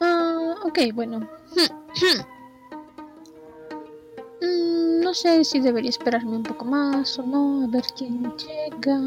[0.00, 1.28] Ah, ok, bueno.
[4.42, 8.98] Mm, no sé si debería esperarme un poco más o no, a ver quién llega.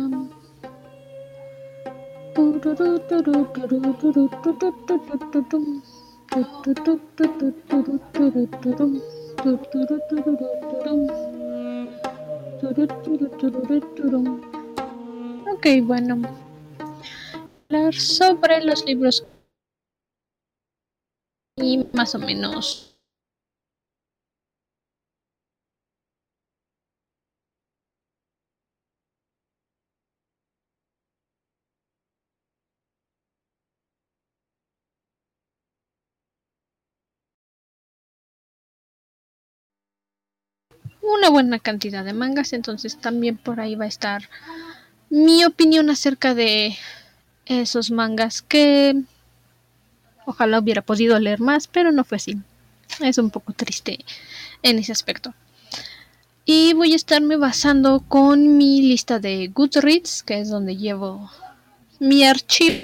[15.63, 16.21] Ok, bueno.
[17.69, 19.25] Hablar sobre los libros
[21.55, 22.97] y más o menos
[41.01, 44.23] una buena cantidad de mangas, entonces también por ahí va a estar
[45.13, 46.75] mi opinión acerca de
[47.45, 48.99] esos mangas que
[50.25, 52.39] ojalá hubiera podido leer más, pero no fue así.
[52.99, 54.03] Es un poco triste
[54.63, 55.35] en ese aspecto.
[56.45, 61.29] Y voy a estarme basando con mi lista de Goodreads, que es donde llevo
[61.99, 62.81] mi archivo.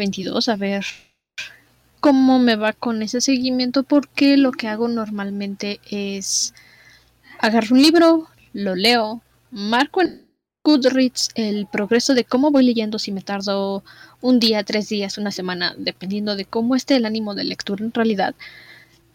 [0.00, 0.86] 22 a ver
[2.00, 6.54] cómo me va con ese seguimiento porque lo que hago normalmente es
[7.38, 10.26] agarro un libro, lo leo, marco en
[10.64, 13.84] Goodreads el progreso de cómo voy leyendo, si me tardo
[14.22, 17.92] un día, tres días, una semana, dependiendo de cómo esté el ánimo de lectura en
[17.92, 18.34] realidad.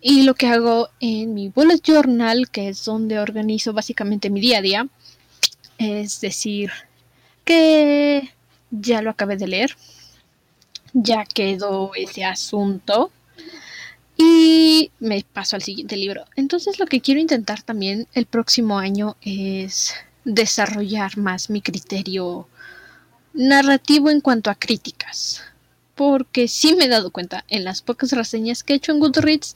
[0.02, 4.60] Y lo que hago en mi bullet journal, que es donde organizo básicamente mi día
[4.60, 4.88] a día,
[5.80, 6.70] es decir,
[7.44, 8.30] que
[8.70, 9.76] ya lo acabé de leer,
[10.96, 13.12] ya quedó ese asunto
[14.18, 16.24] y me paso al siguiente libro.
[16.38, 22.48] Entonces lo que quiero intentar también el próximo año es desarrollar más mi criterio
[23.34, 25.44] narrativo en cuanto a críticas.
[25.96, 29.56] Porque sí me he dado cuenta en las pocas reseñas que he hecho en Goodreads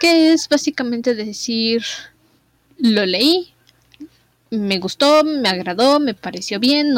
[0.00, 1.84] que es básicamente decir,
[2.78, 3.54] lo leí,
[4.50, 6.94] me gustó, me agradó, me pareció bien.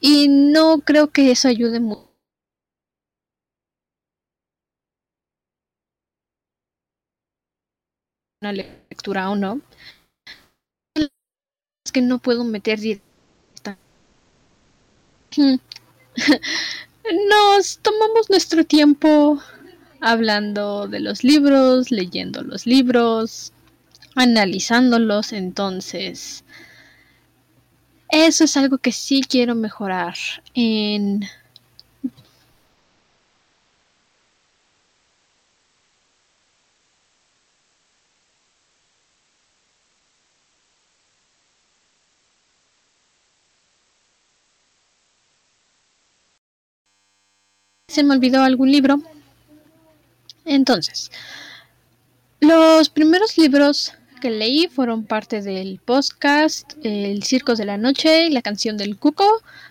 [0.00, 2.09] Y no creo que eso ayude mucho
[8.40, 9.60] una lectura o no,
[10.94, 11.10] es
[11.92, 12.78] que no puedo meter
[17.28, 19.42] Nos tomamos nuestro tiempo
[20.00, 23.52] hablando de los libros, leyendo los libros,
[24.14, 26.42] analizándolos, entonces
[28.08, 30.14] eso es algo que sí quiero mejorar
[30.54, 31.24] en
[47.90, 49.02] se me olvidó algún libro.
[50.44, 51.10] Entonces,
[52.40, 58.30] los primeros libros que leí fueron parte del podcast El Circo de la Noche y
[58.30, 59.26] la canción del Cuco.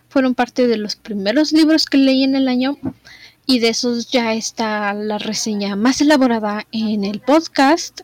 [0.09, 2.77] Fueron parte de los primeros libros que leí en el año.
[3.45, 8.01] Y de esos ya está la reseña más elaborada en el podcast.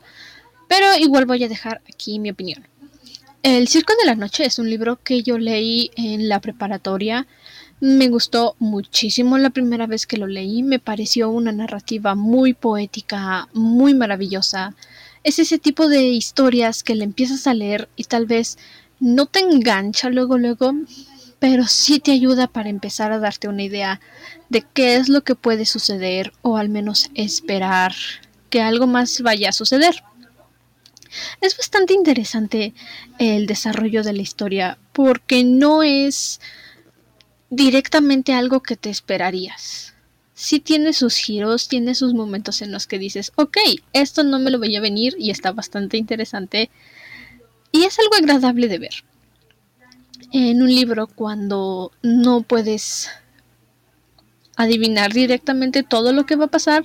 [0.67, 2.65] Pero igual voy a dejar aquí mi opinión.
[3.43, 7.27] El Circo de la Noche es un libro que yo leí en la preparatoria
[7.79, 13.49] me gustó muchísimo la primera vez que lo leí, me pareció una narrativa muy poética,
[13.53, 14.73] muy maravillosa.
[15.23, 18.57] Es ese tipo de historias que le empiezas a leer y tal vez
[18.99, 20.73] no te engancha luego luego,
[21.39, 23.99] pero sí te ayuda para empezar a darte una idea
[24.49, 27.93] de qué es lo que puede suceder o al menos esperar
[28.49, 30.03] que algo más vaya a suceder.
[31.41, 32.73] Es bastante interesante
[33.19, 36.39] el desarrollo de la historia porque no es
[37.55, 39.93] directamente algo que te esperarías.
[40.33, 43.57] sí tiene sus giros, tiene sus momentos en los que dices, ok,
[43.93, 46.69] esto no me lo voy a venir y está bastante interesante
[47.71, 49.03] y es algo agradable de ver.
[50.33, 53.09] En un libro cuando no puedes
[54.57, 56.83] adivinar directamente todo lo que va a pasar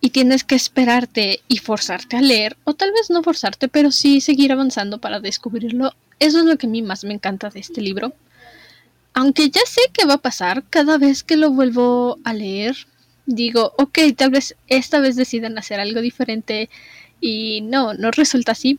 [0.00, 4.22] y tienes que esperarte y forzarte a leer, o tal vez no forzarte, pero sí
[4.22, 5.94] seguir avanzando para descubrirlo.
[6.20, 8.14] Eso es lo que a mí más me encanta de este libro.
[9.18, 12.76] Aunque ya sé qué va a pasar, cada vez que lo vuelvo a leer,
[13.24, 16.68] digo, ok, tal vez esta vez decidan hacer algo diferente
[17.18, 18.78] y no, no resulta así.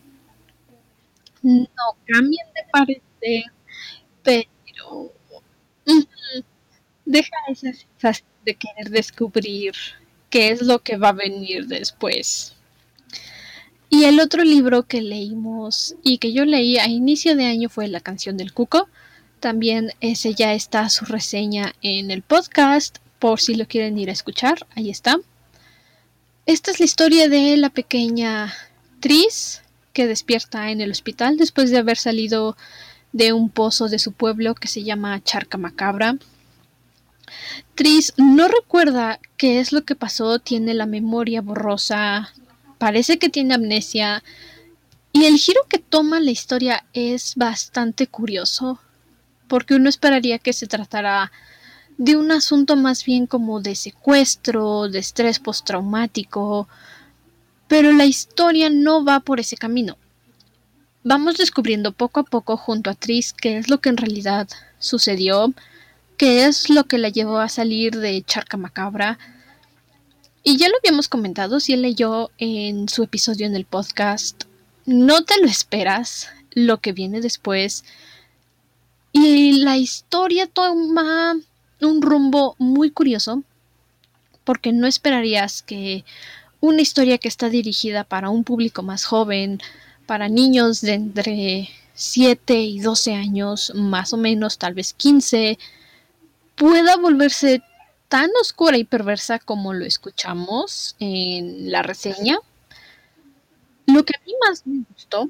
[1.42, 1.66] No
[2.06, 3.44] cambien de parecer,
[4.22, 5.12] pero
[7.06, 9.74] deja esa sensación de querer descubrir
[10.30, 12.54] qué es lo que va a venir después.
[13.90, 17.88] Y el otro libro que leímos y que yo leí a inicio de año fue
[17.88, 18.88] La canción del cuco.
[19.40, 24.14] También ese ya está su reseña en el podcast por si lo quieren ir a
[24.14, 24.66] escuchar.
[24.76, 25.18] Ahí está.
[26.46, 28.54] Esta es la historia de la pequeña
[29.00, 29.62] Tris
[29.94, 32.56] que despierta en el hospital después de haber salido
[33.12, 36.18] de un pozo de su pueblo que se llama Charca Macabra.
[37.76, 42.34] Tris no recuerda qué es lo que pasó, tiene la memoria borrosa,
[42.78, 44.24] parece que tiene amnesia
[45.12, 48.80] y el giro que toma la historia es bastante curioso,
[49.48, 51.32] porque uno esperaría que se tratara
[51.98, 56.68] de un asunto más bien como de secuestro, de estrés postraumático,
[57.68, 59.98] pero la historia no va por ese camino.
[61.04, 64.48] Vamos descubriendo poco a poco junto a Tris qué es lo que en realidad
[64.78, 65.54] sucedió,
[66.18, 69.18] qué es lo que la llevó a salir de Charca Macabra.
[70.44, 74.44] Y ya lo habíamos comentado, si él leyó en su episodio en el podcast,
[74.86, 77.84] no te lo esperas lo que viene después.
[79.12, 81.36] Y la historia toma
[81.82, 83.44] un rumbo muy curioso,
[84.44, 86.06] porque no esperarías que
[86.60, 89.60] una historia que está dirigida para un público más joven,
[90.06, 95.58] para niños de entre 7 y 12 años, más o menos, tal vez 15,
[96.56, 97.62] pueda volverse
[98.08, 102.40] tan oscura y perversa como lo escuchamos en la reseña.
[103.86, 105.30] Lo que a mí más me gustó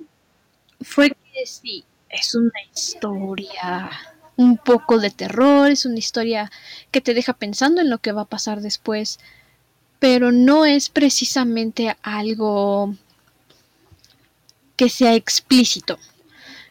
[0.81, 3.91] fue que sí, es una historia
[4.35, 6.51] un poco de terror, es una historia
[6.91, 9.19] que te deja pensando en lo que va a pasar después,
[9.99, 12.95] pero no es precisamente algo
[14.75, 15.97] que sea explícito.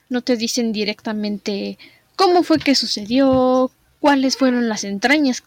[0.09, 1.79] No te dicen directamente
[2.15, 5.43] cómo fue que sucedió, cuáles fueron las entrañas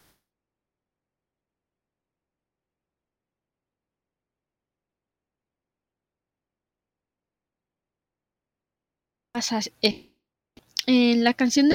[10.86, 11.70] en la canción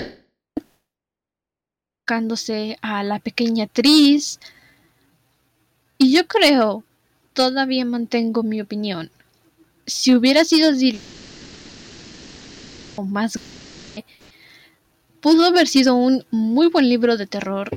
[2.06, 4.40] tocándose a la pequeña actriz.
[5.98, 6.84] Y yo creo
[7.34, 9.12] todavía mantengo mi opinión.
[9.86, 10.72] Si hubiera sido
[13.04, 13.38] más
[15.26, 17.70] pudo haber sido un muy buen libro de terror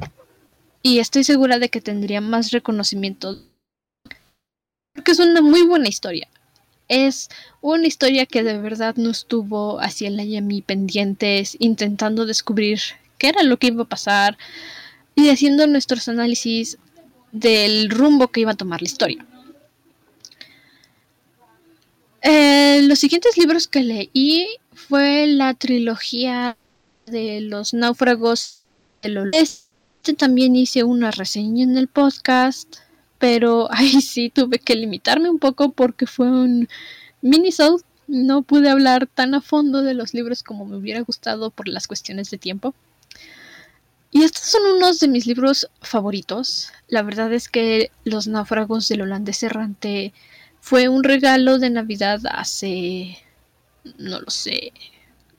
[0.83, 3.39] y estoy segura de que tendría más reconocimiento.
[4.95, 6.29] Porque es una muy buena historia.
[6.89, 7.29] Es
[7.61, 12.81] una historia que de verdad nos tuvo hacia a mí pendientes, intentando descubrir
[13.19, 14.39] qué era lo que iba a pasar
[15.15, 16.79] y haciendo nuestros análisis
[17.33, 19.27] del rumbo que iba a tomar la historia.
[22.23, 26.57] Eh, los siguientes libros que leí fue la trilogía
[27.07, 28.63] de los náufragos
[29.03, 29.69] de los este
[30.15, 32.77] también hice una reseña en el podcast
[33.19, 36.69] pero ahí sí tuve que limitarme un poco porque fue un
[37.21, 37.51] mini
[38.07, 41.87] no pude hablar tan a fondo de los libros como me hubiera gustado por las
[41.87, 42.75] cuestiones de tiempo.
[44.11, 46.73] Y estos son unos de mis libros favoritos.
[46.89, 50.15] La verdad es que los náufragos del holandés errante
[50.61, 53.19] fue un regalo de navidad hace
[53.99, 54.73] no lo sé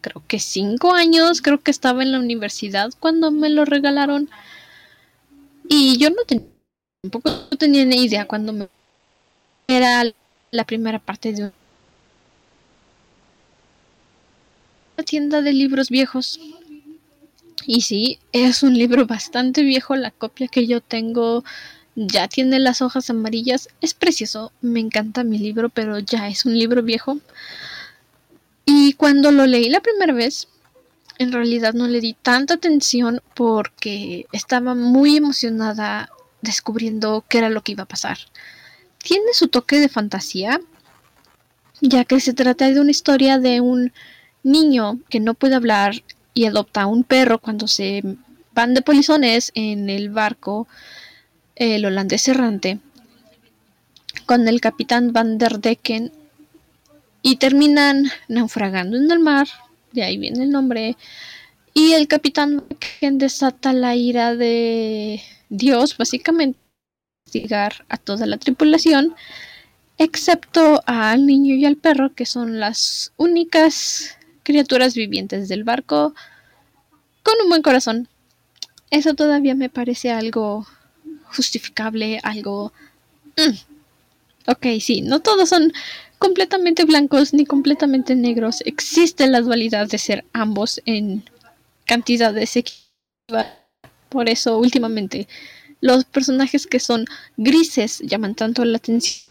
[0.01, 4.29] creo que cinco años, creo que estaba en la universidad cuando me lo regalaron.
[5.67, 6.48] Y yo no tenía,
[7.01, 8.68] tampoco tenía ni idea cuando me
[9.68, 10.03] era
[10.51, 11.53] la primera parte de una
[15.06, 16.39] tienda de libros viejos.
[17.65, 21.44] Y sí, es un libro bastante viejo, la copia que yo tengo
[21.96, 26.58] ya tiene las hojas amarillas, es precioso, me encanta mi libro, pero ya es un
[26.58, 27.20] libro viejo.
[28.65, 30.48] Y cuando lo leí la primera vez,
[31.18, 36.10] en realidad no le di tanta atención porque estaba muy emocionada
[36.41, 38.17] descubriendo qué era lo que iba a pasar.
[39.03, 40.60] Tiene su toque de fantasía,
[41.81, 43.93] ya que se trata de una historia de un
[44.43, 46.03] niño que no puede hablar
[46.34, 48.03] y adopta a un perro cuando se
[48.53, 50.67] van de polizones en el barco
[51.55, 52.79] el holandés errante,
[54.25, 56.12] con el capitán Van der Decken
[57.22, 59.48] y terminan naufragando en el mar,
[59.91, 60.96] de ahí viene el nombre,
[61.74, 66.60] y el capitán Decken desata la ira de Dios, básicamente,
[67.25, 69.15] investigar a toda la tripulación,
[69.98, 76.15] excepto al niño y al perro, que son las únicas criaturas vivientes del barco
[77.24, 78.08] con un buen corazón.
[78.91, 80.65] Eso todavía me parece algo
[81.25, 82.74] justificable, algo...
[83.38, 83.56] Mm.
[84.48, 85.72] Ok, sí, no todos son
[86.18, 88.62] completamente blancos ni completamente negros.
[88.65, 91.24] Existe la dualidad de ser ambos en
[91.86, 93.59] cantidades equivalentes.
[94.10, 95.28] Por eso, últimamente,
[95.82, 97.06] los personajes que son
[97.38, 99.25] grises llaman tanto la atención.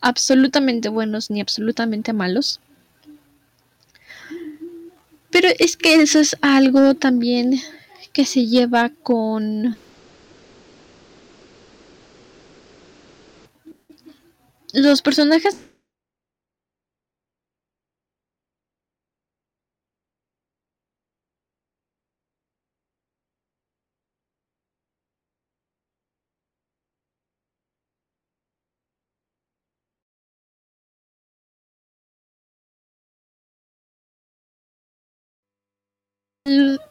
[0.00, 2.60] Absolutamente buenos ni absolutamente malos.
[5.30, 7.60] Pero es que eso es algo también
[8.12, 9.76] que se lleva con
[14.72, 15.56] los personajes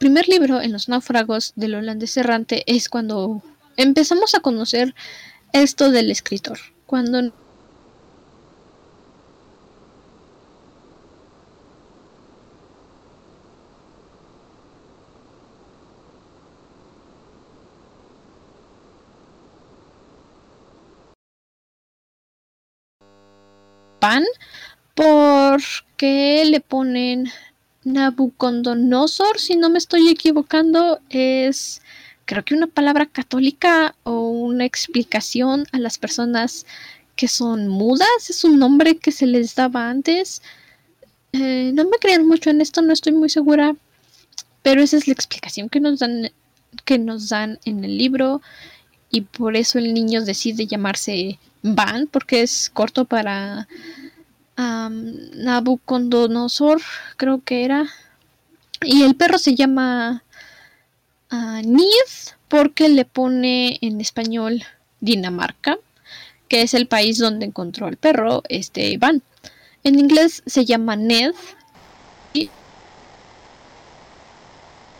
[0.04, 3.42] primer libro en los náufragos del holandés errante es cuando
[3.78, 4.94] empezamos a conocer
[5.54, 6.60] esto del escritor.
[6.86, 7.32] Cuando
[24.02, 24.26] pan
[24.96, 27.32] porque le ponen
[27.86, 31.82] Nabucodonosor, si no me estoy equivocando, es
[32.26, 36.66] creo que una palabra católica o una explicación a las personas
[37.16, 40.42] que son mudas, es un nombre que se les daba antes.
[41.34, 43.76] Eh, no me crean mucho en esto, no estoy muy segura,
[44.62, 46.32] pero esa es la explicación que nos dan
[46.86, 48.42] que nos dan en el libro
[49.12, 53.68] y por eso el niño decide llamarse Van porque es corto para
[54.58, 56.82] Nabucodonosor,
[57.18, 57.88] creo que era.
[58.82, 60.24] Y el perro se llama
[61.32, 61.62] uh,
[62.48, 64.64] porque le pone en español
[65.00, 65.78] Dinamarca,
[66.48, 69.22] que es el país donde encontró al perro, este Iván.
[69.84, 71.34] En inglés se llama Ned.
[72.34, 72.50] Y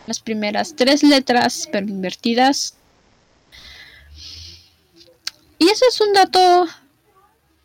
[0.06, 2.74] las primeras tres letras, pero invertidas.
[5.58, 6.66] Y eso es un dato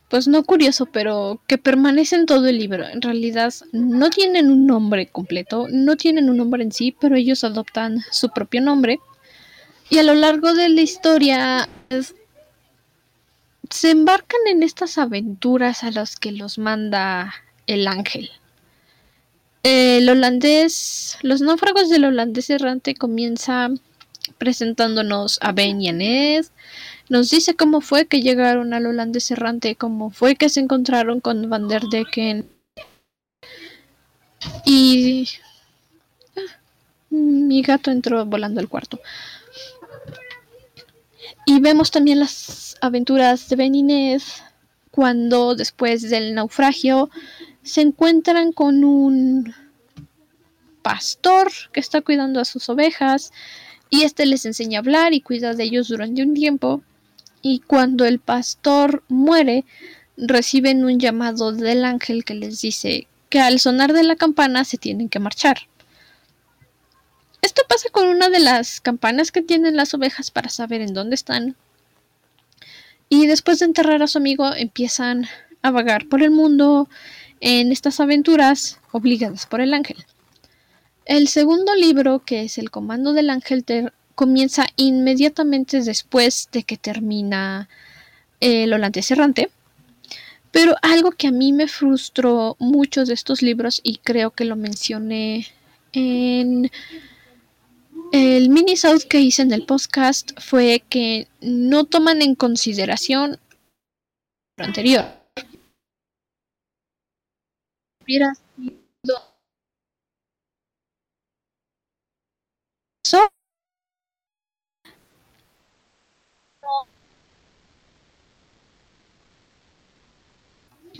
[0.10, 2.88] pues no curioso, pero que permanece en todo el libro.
[2.88, 7.44] En realidad no tienen un nombre completo, no tienen un nombre en sí, pero ellos
[7.44, 9.00] adoptan su propio nombre.
[9.90, 11.70] Y a lo largo de la historia
[13.70, 17.34] se embarcan en estas aventuras a las que los manda
[17.68, 18.32] el ángel.
[19.62, 23.70] El holandés, los náufragos del holandés errante comienza
[24.40, 25.94] presentándonos a Ben y a
[27.10, 31.50] nos dice cómo fue que llegaron al holandés errante, cómo fue que se encontraron con
[31.50, 32.48] Van der Decken.
[34.64, 35.28] Y...
[36.38, 36.60] Ah,
[37.10, 39.00] mi gato entró volando al cuarto.
[41.46, 44.22] Y vemos también las aventuras de Ben
[44.92, 47.10] cuando después del naufragio
[47.64, 49.54] se encuentran con un
[50.84, 53.32] pastor que está cuidando a sus ovejas
[53.90, 56.84] y este les enseña a hablar y cuida de ellos durante un tiempo
[57.42, 59.66] y cuando el pastor muere,
[60.18, 64.78] reciben un llamado del ángel que les dice que al sonar de la campana se
[64.78, 65.60] tienen que marchar.
[67.42, 71.16] Esto pasa con una de las campanas que tienen las ovejas para saber en dónde
[71.16, 71.56] están.
[73.08, 75.28] Y después de enterrar a su amigo empiezan
[75.62, 76.90] a vagar por el mundo
[77.40, 80.06] en estas aventuras obligadas por el ángel.
[81.06, 83.66] El segundo libro, que es El Comando del Ángel,
[84.20, 87.70] comienza inmediatamente después de que termina
[88.42, 89.50] el holandés errante.
[90.52, 94.58] Pero algo que a mí me frustró mucho de estos libros, y creo que lo
[94.58, 95.48] mencioné
[95.94, 96.70] en
[98.12, 103.40] el mini south que hice en el podcast, fue que no toman en consideración
[104.58, 105.06] lo anterior.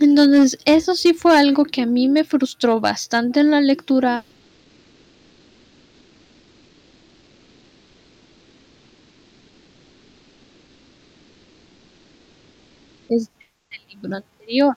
[0.00, 4.24] Entonces, eso sí fue algo que a mí me frustró bastante en la lectura.
[13.10, 13.28] es
[13.88, 14.76] libro anterior.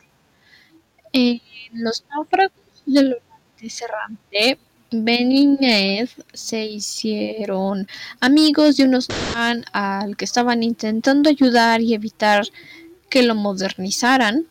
[1.13, 1.39] En
[1.73, 2.53] los náufragos
[2.85, 4.57] del Oriente Errante,
[4.91, 7.87] Ben y Ned se hicieron
[8.19, 9.07] amigos de unos
[9.71, 12.45] al que estaban intentando ayudar y evitar
[13.09, 14.47] que lo modernizaran.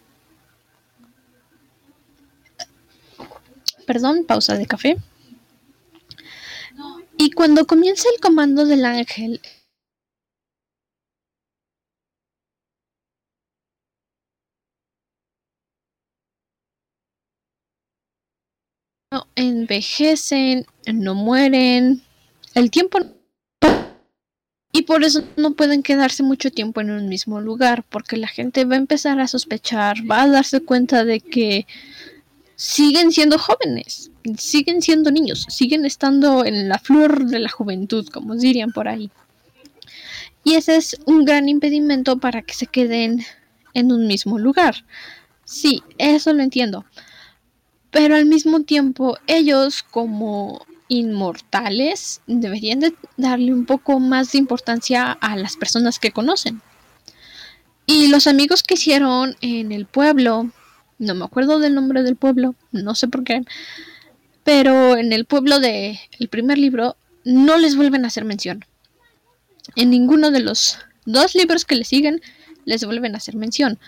[3.93, 4.97] Perdón, pausa de café.
[7.19, 9.43] Y cuando comienza el comando del ángel,
[19.11, 22.01] no envejecen, no mueren,
[22.55, 22.99] el tiempo
[24.73, 28.65] y por eso no pueden quedarse mucho tiempo en un mismo lugar, porque la gente
[28.65, 31.67] va a empezar a sospechar, va a darse cuenta de que
[32.63, 38.37] siguen siendo jóvenes, siguen siendo niños, siguen estando en la flor de la juventud, como
[38.37, 39.11] dirían por ahí.
[40.45, 43.25] Y ese es un gran impedimento para que se queden
[43.75, 44.85] en un mismo lugar.
[45.45, 46.85] Sí, eso lo entiendo
[47.93, 55.13] pero al mismo tiempo ellos como inmortales deberían de darle un poco más de importancia
[55.13, 56.61] a las personas que conocen.
[57.87, 60.51] Y los amigos que hicieron en el pueblo,
[60.99, 63.43] no me acuerdo del nombre del pueblo, no sé por qué,
[64.45, 68.65] pero en el pueblo del el primer libro no les vuelven a hacer mención.
[69.77, 72.21] En ninguno de los dos libros que le siguen
[72.65, 73.79] les vuelven a hacer mención.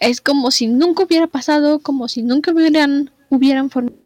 [0.00, 3.96] Es como si nunca hubiera pasado, como si nunca hubieran hubieran formado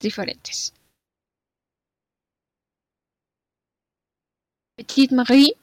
[0.00, 0.72] diferentes.
[5.10, 5.56] Marie,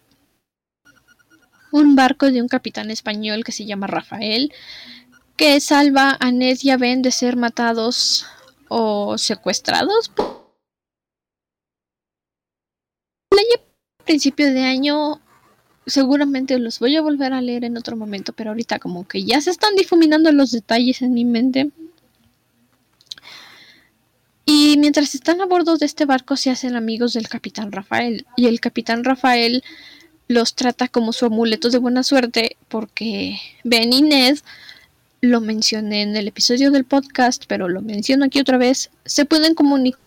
[1.71, 4.53] un barco de un capitán español que se llama Rafael,
[5.35, 8.25] que salva a Ned y a Ben de ser matados
[8.69, 10.11] o secuestrados
[14.07, 15.21] principio de año
[15.85, 19.39] seguramente los voy a volver a leer en otro momento, pero ahorita como que ya
[19.41, 21.69] se están difuminando los detalles en mi mente.
[24.49, 28.25] Y mientras están a bordo de este barco se hacen amigos del capitán Rafael.
[28.37, 29.61] Y el capitán Rafael
[30.29, 34.37] los trata como su amuleto de buena suerte porque Ben y Ned,
[35.19, 39.53] lo mencioné en el episodio del podcast, pero lo menciono aquí otra vez, se pueden
[39.53, 40.06] comunicar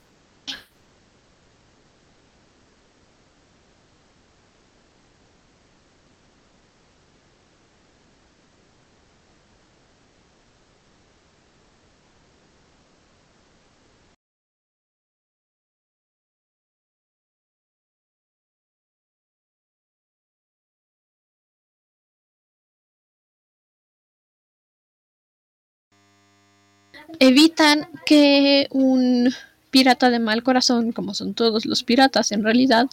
[27.18, 29.32] evitan que un
[29.70, 32.88] pirata de mal corazón, como son todos los piratas en realidad,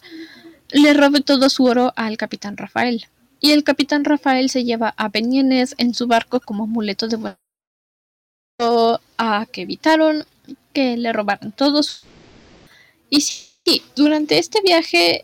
[0.69, 3.05] le robe todo su oro al capitán Rafael.
[3.39, 7.37] Y el capitán Rafael se lleva a Benínez en su barco como amuleto de vuelo
[9.17, 10.25] a que evitaron
[10.73, 12.03] que le robaran todos.
[13.09, 15.23] Y sí, durante este viaje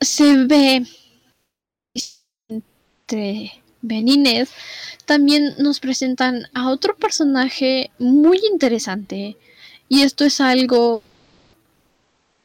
[0.00, 0.86] se ve
[2.48, 4.50] entre Benínez
[5.04, 9.36] también nos presentan a otro personaje muy interesante.
[9.88, 11.02] Y esto es algo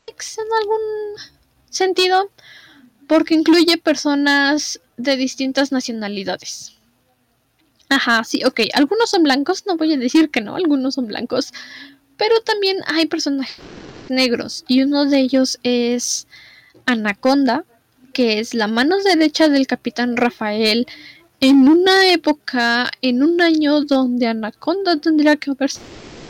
[0.07, 0.81] en algún
[1.69, 2.29] sentido
[3.07, 6.73] porque incluye personas de distintas nacionalidades.
[7.89, 8.61] Ajá, sí, ok.
[8.73, 11.53] Algunos son blancos, no voy a decir que no, algunos son blancos.
[12.17, 13.57] Pero también hay personajes
[14.09, 14.63] negros.
[14.67, 16.27] Y uno de ellos es
[16.85, 17.65] Anaconda,
[18.13, 20.87] que es la mano derecha del capitán Rafael
[21.41, 25.85] en una época, en un año donde Anaconda tendría que haber sido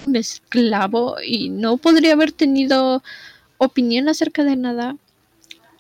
[0.08, 3.04] un esclavo y no podría haber tenido
[3.58, 4.95] opinión acerca de nada.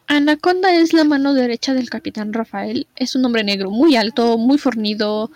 [0.07, 2.87] Anaconda es la mano derecha del capitán Rafael.
[2.97, 5.31] Es un hombre negro muy alto, muy fornido.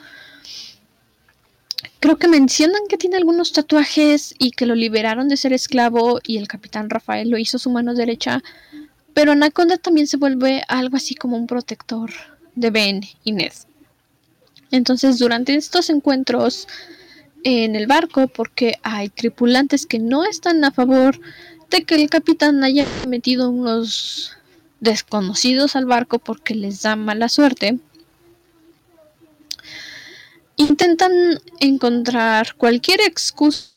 [2.02, 6.38] Creo que mencionan que tiene algunos tatuajes y que lo liberaron de ser esclavo y
[6.38, 8.44] el capitán Rafael lo hizo su mano derecha.
[9.14, 12.12] Pero Anaconda también se vuelve algo así como un protector
[12.56, 13.54] de Ben y Ned.
[14.76, 16.68] Entonces, durante estos encuentros
[17.44, 21.20] en el barco, porque hay tripulantes que no están a favor
[21.70, 24.36] de que el capitán haya metido unos
[24.82, 27.80] desconocidos al barco porque les da mala suerte,
[30.58, 31.12] intentan
[31.60, 33.75] encontrar cualquier excusa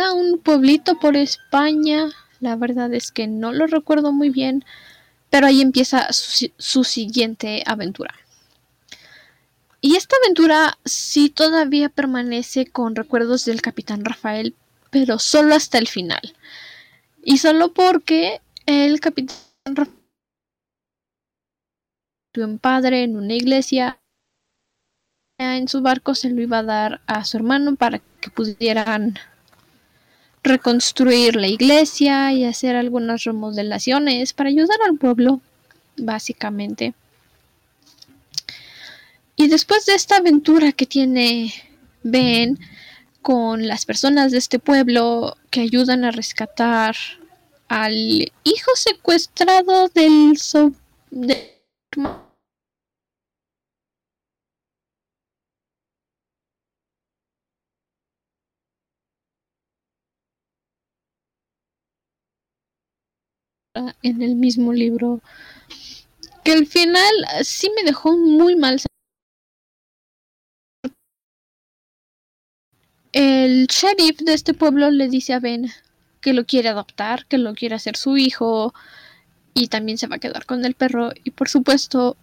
[0.00, 2.08] a un pueblito por España.
[2.40, 4.64] La verdad es que no lo recuerdo muy bien,
[5.30, 8.14] pero ahí empieza su, su siguiente aventura.
[9.80, 14.54] Y esta aventura sí todavía permanece con recuerdos del capitán Rafael,
[14.90, 16.36] pero solo hasta el final.
[17.24, 20.02] Y solo porque el capitán Rafael
[22.40, 24.00] un padre en una iglesia
[25.38, 29.18] en su barco se lo iba a dar a su hermano para que pudieran
[30.42, 35.40] reconstruir la iglesia y hacer algunas remodelaciones para ayudar al pueblo,
[35.96, 36.94] básicamente.
[39.36, 41.52] Y después de esta aventura que tiene
[42.02, 42.58] Ben
[43.22, 46.96] con las personas de este pueblo que ayudan a rescatar
[47.68, 50.36] al hijo secuestrado del
[63.74, 65.20] en el mismo libro
[66.44, 68.80] que al final sí me dejó muy mal
[73.12, 75.70] el sheriff de este pueblo le dice a Ben
[76.20, 78.74] que lo quiere adoptar, que lo quiere hacer su hijo
[79.54, 82.16] y también se va a quedar con el perro y por supuesto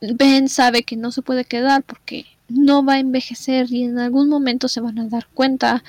[0.00, 4.28] Ben sabe que no se puede quedar porque no va a envejecer y en algún
[4.28, 5.84] momento se van a dar cuenta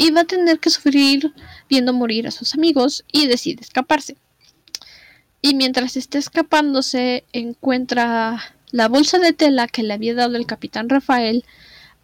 [0.00, 1.34] y va a tener que sufrir
[1.68, 4.16] viendo morir a sus amigos y decide escaparse.
[5.42, 10.88] Y mientras está escapándose encuentra la bolsa de tela que le había dado el capitán
[10.88, 11.44] Rafael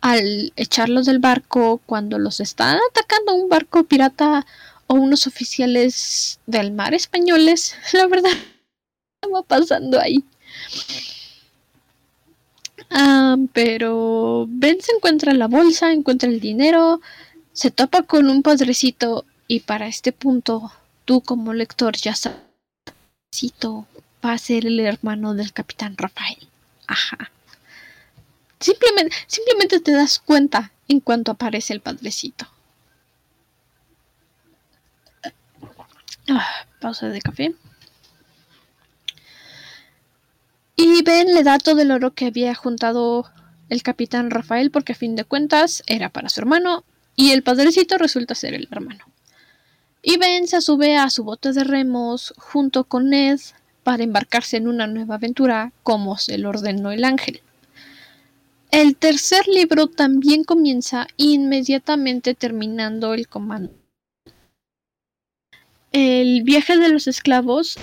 [0.01, 4.45] al echarlos del barco cuando los están atacando un barco pirata
[4.89, 7.77] o unos oficiales del mar españoles.
[7.93, 8.31] La verdad,
[9.23, 10.25] ¿qué pasando ahí?
[12.91, 17.01] Ah, pero Ben se encuentra la bolsa, encuentra el dinero,
[17.55, 20.71] se topa con un padrecito y para este punto
[21.07, 22.45] tú como lector ya sabes
[24.25, 26.49] va a ser el hermano del capitán Rafael.
[26.87, 27.31] Ajá.
[28.59, 32.47] Simplemente, simplemente te das cuenta en cuanto aparece el padrecito.
[36.29, 37.55] Ah, pausa de café.
[40.77, 43.31] Y Ben le da todo el oro que había juntado
[43.69, 46.85] el capitán Rafael porque a fin de cuentas era para su hermano
[47.17, 49.05] y el padrecito resulta ser el hermano.
[50.03, 53.41] Y Ben se sube a su bote de remos junto con Ned
[53.83, 57.41] para embarcarse en una nueva aventura como se lo ordenó el ángel.
[58.71, 63.73] El tercer libro también comienza inmediatamente terminando el comando.
[65.93, 67.77] El viaje de los esclavos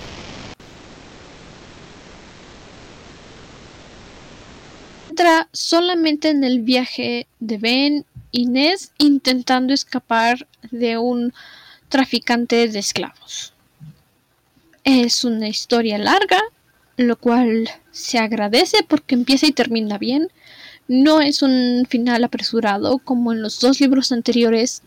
[5.10, 11.34] entra solamente en el viaje de Ben Ness intentando escapar de un
[11.90, 13.54] traficante de esclavos.
[14.84, 16.42] Es una historia larga,
[16.98, 20.32] lo cual se agradece porque empieza y termina bien.
[20.88, 24.82] No es un final apresurado como en los dos libros anteriores,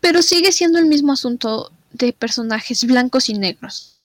[0.00, 4.00] pero sigue siendo el mismo asunto de personajes blancos y negros.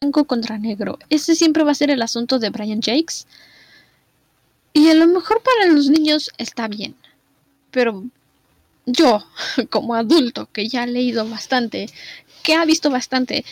[0.00, 0.98] Blanco contra negro.
[1.10, 3.26] Ese siempre va a ser el asunto de Brian Jakes.
[4.72, 6.94] Y a lo mejor para los niños está bien.
[7.70, 8.04] Pero
[8.86, 9.24] yo,
[9.70, 11.88] como adulto, que ya ha leído bastante,
[12.42, 13.44] que ha visto bastante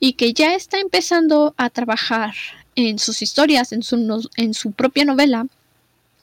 [0.00, 2.34] y que ya está empezando a trabajar
[2.74, 5.46] en sus historias, en su, en su propia novela,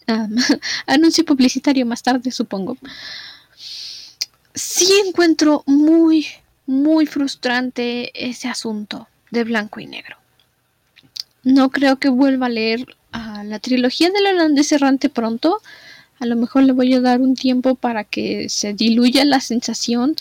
[0.88, 2.78] anuncio publicitario más tarde, supongo
[4.54, 6.28] sí encuentro muy,
[6.66, 10.18] muy frustrante ese asunto de blanco y negro.
[11.44, 12.86] No creo que vuelva a leer
[13.44, 15.62] la trilogía del holandés errante pronto.
[16.20, 20.16] A lo mejor le voy a dar un tiempo para que se diluya la sensación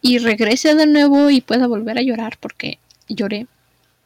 [0.00, 3.46] y regrese de nuevo y pueda volver a llorar porque lloré.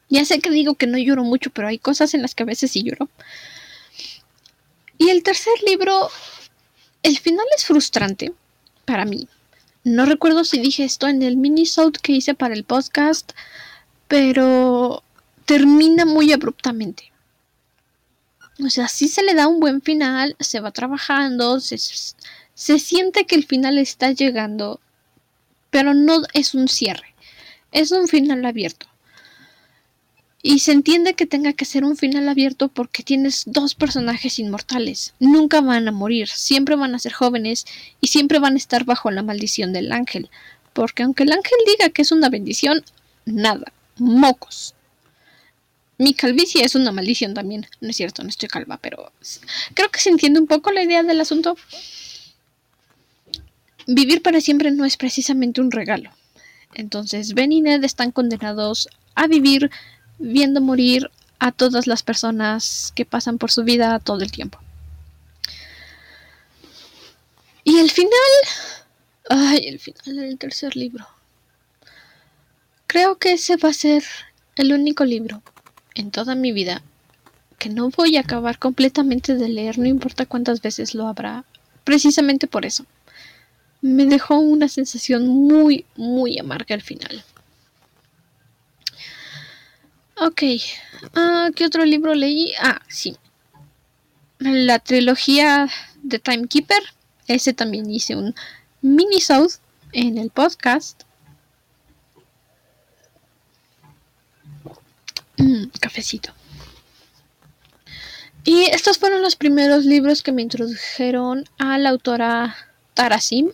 [0.08, 2.46] Ya sé que digo que no lloro mucho, pero hay cosas en las que a
[2.46, 3.08] veces sí lloro.
[4.96, 6.08] Y el tercer libro,
[7.02, 8.32] el final es frustrante
[8.84, 9.28] para mí.
[9.84, 13.32] No recuerdo si dije esto en el minisode que hice para el podcast,
[14.08, 15.02] pero
[15.48, 17.10] termina muy abruptamente.
[18.62, 23.24] O sea, sí se le da un buen final, se va trabajando, se, se siente
[23.24, 24.78] que el final está llegando,
[25.70, 27.14] pero no es un cierre,
[27.72, 28.86] es un final abierto.
[30.42, 35.14] Y se entiende que tenga que ser un final abierto porque tienes dos personajes inmortales.
[35.18, 37.64] Nunca van a morir, siempre van a ser jóvenes
[38.02, 40.28] y siempre van a estar bajo la maldición del ángel.
[40.74, 42.84] Porque aunque el ángel diga que es una bendición,
[43.24, 44.74] nada, mocos.
[45.98, 47.66] Mi calvicie es una maldición también.
[47.80, 49.12] No es cierto, no estoy calva, pero
[49.74, 51.56] creo que se entiende un poco la idea del asunto.
[53.86, 56.10] vivir para siempre no es precisamente un regalo.
[56.74, 59.70] Entonces Ben y Ned están condenados a vivir
[60.18, 64.60] viendo morir a todas las personas que pasan por su vida todo el tiempo.
[67.64, 68.10] Y el final...
[69.30, 71.06] Ay, el final del tercer libro.
[72.86, 74.04] Creo que ese va a ser
[74.56, 75.42] el único libro
[75.98, 76.82] en toda mi vida
[77.58, 81.44] que no voy a acabar completamente de leer, no importa cuántas veces lo habrá,
[81.82, 82.86] precisamente por eso.
[83.80, 87.24] Me dejó una sensación muy, muy amarga al final.
[90.20, 90.42] Ok,
[91.14, 92.52] ah, ¿qué otro libro leí?
[92.60, 93.16] Ah, sí.
[94.38, 95.68] La trilogía
[96.02, 96.82] de Timekeeper.
[97.26, 98.34] Ese también hice un
[98.82, 99.18] mini
[99.92, 101.02] en el podcast.
[105.80, 106.32] cafecito.
[108.44, 112.56] Y estos fueron los primeros libros que me introdujeron a la autora
[112.94, 113.50] Tarasim.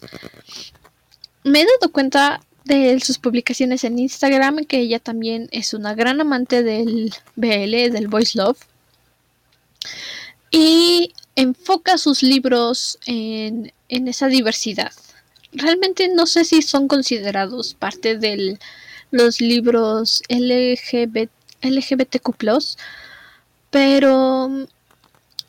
[1.42, 6.20] Me he dado cuenta de sus publicaciones en Instagram que ella también es una gran
[6.20, 8.58] amante del BL, del Voice Love.
[10.50, 14.92] Y enfoca sus libros en, en esa diversidad.
[15.52, 18.58] Realmente no sé si son considerados parte de
[19.10, 21.30] los libros LGBT,
[21.68, 22.34] LGBTQ,
[23.70, 24.66] pero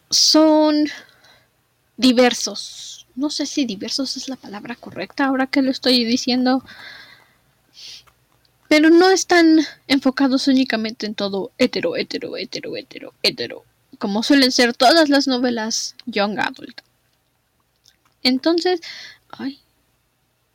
[0.10, 0.88] son
[1.98, 3.08] diversos.
[3.16, 6.64] No sé si diversos es la palabra correcta ahora que lo estoy diciendo.
[8.68, 13.64] Pero no están enfocados únicamente en todo hetero, hetero, hetero, hetero, hetero.
[14.00, 16.82] Como suelen ser todas las novelas young adult.
[18.24, 18.82] Entonces,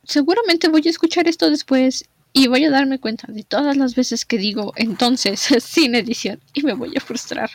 [0.03, 4.25] seguramente voy a escuchar esto después y voy a darme cuenta de todas las veces
[4.25, 7.49] que digo entonces sin edición y me voy a frustrar.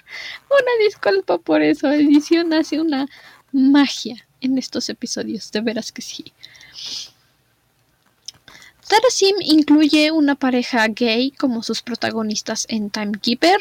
[0.50, 1.90] Una disculpa por eso.
[1.90, 3.08] Edición hace una
[3.52, 6.32] magia en estos episodios, de veras que sí.
[8.86, 13.58] Tara Sim incluye una pareja gay como sus protagonistas en Timekeeper,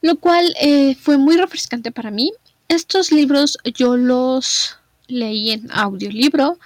[0.00, 2.32] lo cual eh, fue muy refrescante para mí.
[2.68, 4.76] Estos libros yo los
[5.08, 6.58] leí en audiolibro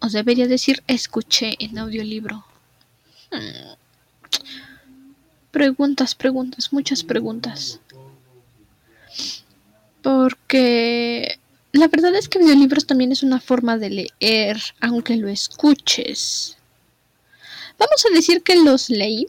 [0.00, 2.44] os debería decir escuché en audiolibro.
[3.30, 3.74] Hmm.
[5.50, 7.80] Preguntas, preguntas, muchas preguntas.
[10.02, 11.38] Porque
[11.72, 16.56] la verdad es que audiolibros también es una forma de leer, aunque lo escuches.
[17.78, 19.26] Vamos a decir que los leí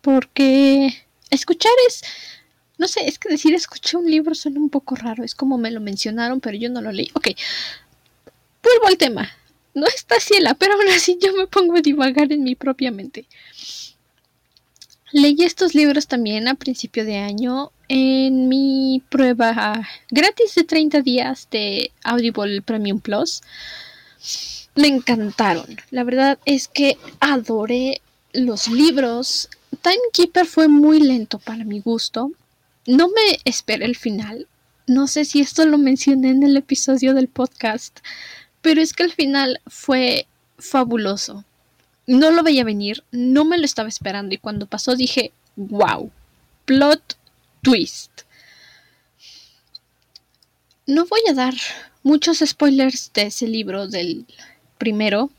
[0.00, 2.02] porque escuchar es...
[2.76, 5.70] No sé, es que decir escuché un libro suena un poco raro, es como me
[5.70, 7.10] lo mencionaron, pero yo no lo leí.
[7.14, 7.28] Ok,
[8.62, 9.30] vuelvo al tema
[9.74, 13.26] no está ciela, pero aún así yo me pongo a divagar en mi propia mente.
[15.12, 21.46] Leí estos libros también a principio de año en mi prueba gratis de 30 días
[21.50, 23.42] de Audible Premium Plus.
[24.74, 25.76] Me encantaron.
[25.90, 28.00] La verdad es que adoré
[28.32, 29.48] los libros.
[29.82, 32.32] Timekeeper fue muy lento para mi gusto.
[32.86, 34.48] No me esperé el final.
[34.86, 38.00] No sé si esto lo mencioné en el episodio del podcast,
[38.64, 40.26] pero es que al final fue
[40.58, 41.44] fabuloso.
[42.06, 46.10] No lo veía venir, no me lo estaba esperando y cuando pasó dije, wow,
[46.64, 47.18] plot
[47.60, 48.22] twist.
[50.86, 51.52] No voy a dar
[52.02, 54.24] muchos spoilers de ese libro del
[54.78, 55.30] primero,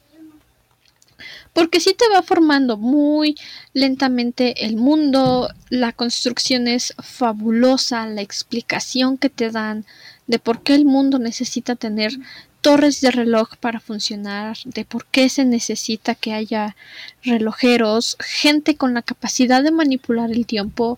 [1.53, 3.35] porque sí te va formando muy
[3.73, 9.83] lentamente el mundo, la construcción es fabulosa, la explicación que te dan
[10.27, 12.13] de por qué el mundo necesita tener
[12.61, 16.75] torres de reloj para funcionar, de por qué se necesita que haya
[17.23, 20.97] relojeros, gente con la capacidad de manipular el tiempo,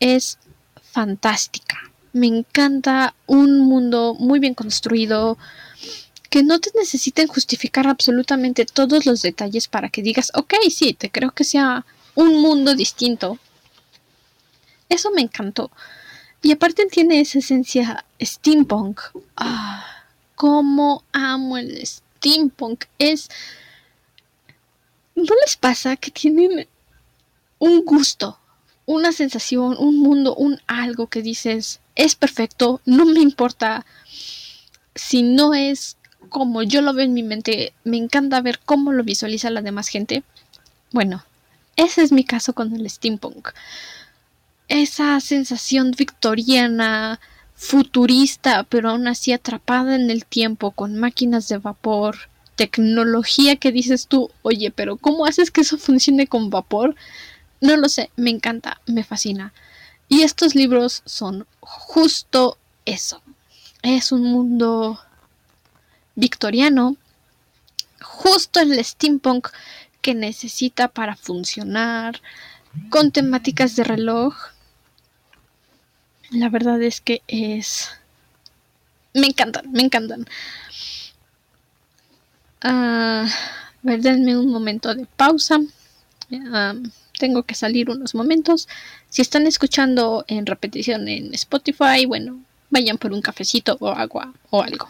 [0.00, 0.38] es
[0.80, 1.76] fantástica.
[2.14, 5.36] Me encanta un mundo muy bien construido,
[6.30, 11.10] que no te necesiten justificar absolutamente todos los detalles para que digas, ok, sí, te
[11.10, 13.38] creo que sea un mundo distinto.
[14.88, 15.70] Eso me encantó.
[16.46, 19.00] Y aparte tiene esa esencia steampunk.
[19.36, 19.96] Ah
[20.36, 22.84] cómo amo el steampunk.
[23.00, 23.28] Es...
[25.16, 26.68] ¿No les pasa que tienen
[27.58, 28.38] un gusto,
[28.84, 33.86] una sensación, un mundo, un algo que dices, es perfecto, no me importa
[34.94, 35.96] si no es
[36.28, 39.88] como yo lo veo en mi mente, me encanta ver cómo lo visualiza la demás
[39.88, 40.22] gente.
[40.92, 41.24] Bueno,
[41.76, 43.48] ese es mi caso con el steampunk.
[44.68, 47.20] Esa sensación victoriana,
[47.54, 52.16] futurista, pero aún así atrapada en el tiempo con máquinas de vapor,
[52.56, 56.96] tecnología que dices tú, oye, pero ¿cómo haces que eso funcione con vapor?
[57.60, 59.52] No lo sé, me encanta, me fascina.
[60.08, 63.22] Y estos libros son justo eso.
[63.82, 65.00] Es un mundo
[66.14, 66.96] victoriano,
[68.00, 69.48] justo el steampunk
[70.00, 72.20] que necesita para funcionar,
[72.90, 74.34] con temáticas de reloj.
[76.30, 77.90] La verdad es que es...
[79.14, 80.26] Me encantan, me encantan.
[82.64, 83.26] Uh,
[83.82, 85.60] un momento de pausa.
[87.18, 88.68] tengo que salir unos momentos.
[89.08, 94.62] Si están escuchando en repetición en Spotify, bueno, vayan por un cafecito o agua o
[94.62, 94.88] algo.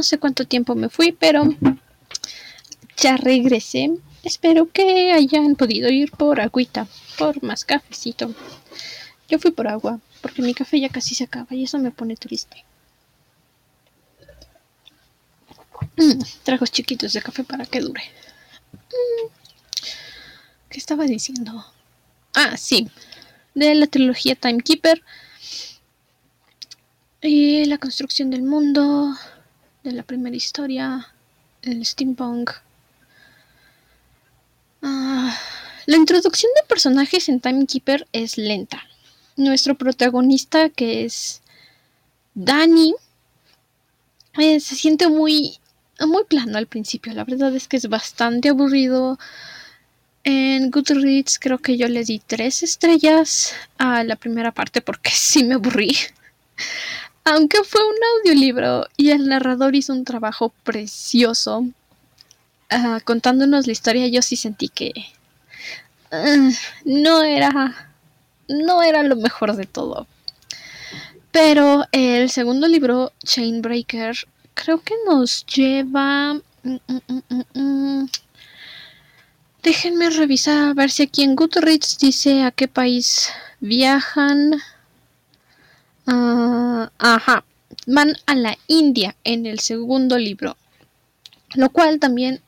[0.00, 1.44] No sé cuánto tiempo me fui, pero
[2.96, 3.90] ya regresé.
[4.22, 6.88] Espero que hayan podido ir por agüita,
[7.18, 8.34] por más cafecito.
[9.28, 12.16] Yo fui por agua, porque mi café ya casi se acaba y eso me pone
[12.16, 12.64] triste.
[15.98, 16.22] Mm,
[16.72, 18.04] chiquitos de café para que dure.
[18.72, 19.28] Mm,
[20.70, 21.66] ¿Qué estaba diciendo?
[22.32, 22.88] Ah, sí.
[23.54, 25.02] De la trilogía Timekeeper.
[27.20, 29.14] Y la construcción del mundo
[29.82, 31.08] de la primera historia,
[31.62, 32.50] el steampunk.
[34.82, 35.36] Ah,
[35.86, 38.82] la introducción de personajes en Timekeeper es lenta.
[39.36, 41.40] Nuestro protagonista, que es
[42.34, 42.94] Danny,
[44.38, 45.58] eh, se siente muy,
[46.00, 47.12] muy plano al principio.
[47.14, 49.18] La verdad es que es bastante aburrido.
[50.22, 55.44] En Goodreads creo que yo le di tres estrellas a la primera parte porque sí
[55.44, 55.96] me aburrí.
[57.24, 61.66] Aunque fue un audiolibro y el narrador hizo un trabajo precioso
[62.70, 64.92] ah, contándonos la historia, yo sí sentí que
[66.10, 66.50] ah,
[66.84, 67.92] no era
[68.48, 70.06] no era lo mejor de todo.
[71.30, 74.16] Pero el segundo libro, Chainbreaker,
[74.54, 78.06] creo que nos lleva Mm, mm, mm,
[79.62, 84.60] Déjenme revisar a ver si aquí en Goodreads dice a qué país viajan.
[86.12, 87.44] Ah, ajá,
[87.86, 90.56] van a la India en el segundo libro,
[91.54, 92.40] lo cual también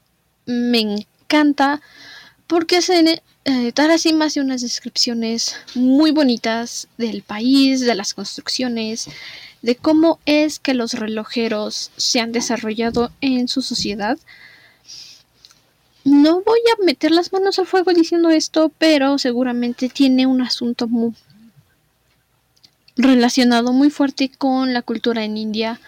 [0.47, 1.81] me encanta
[2.49, 9.07] porque se eh, Tarasima hace unas descripciones muy bonitas del país, de las construcciones,
[9.63, 14.19] de cómo es que los relojeros se han desarrollado en su sociedad.
[16.03, 20.89] No voy a meter las manos al fuego diciendo esto, pero seguramente tiene un asunto
[20.89, 21.13] muy
[22.97, 25.81] relacionado muy fuerte con la cultura en India,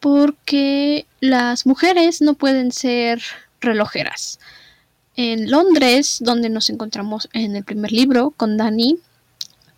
[0.00, 3.22] porque las mujeres no pueden ser
[3.60, 4.38] relojeras.
[5.16, 8.98] En Londres, donde nos encontramos en el primer libro con Dani,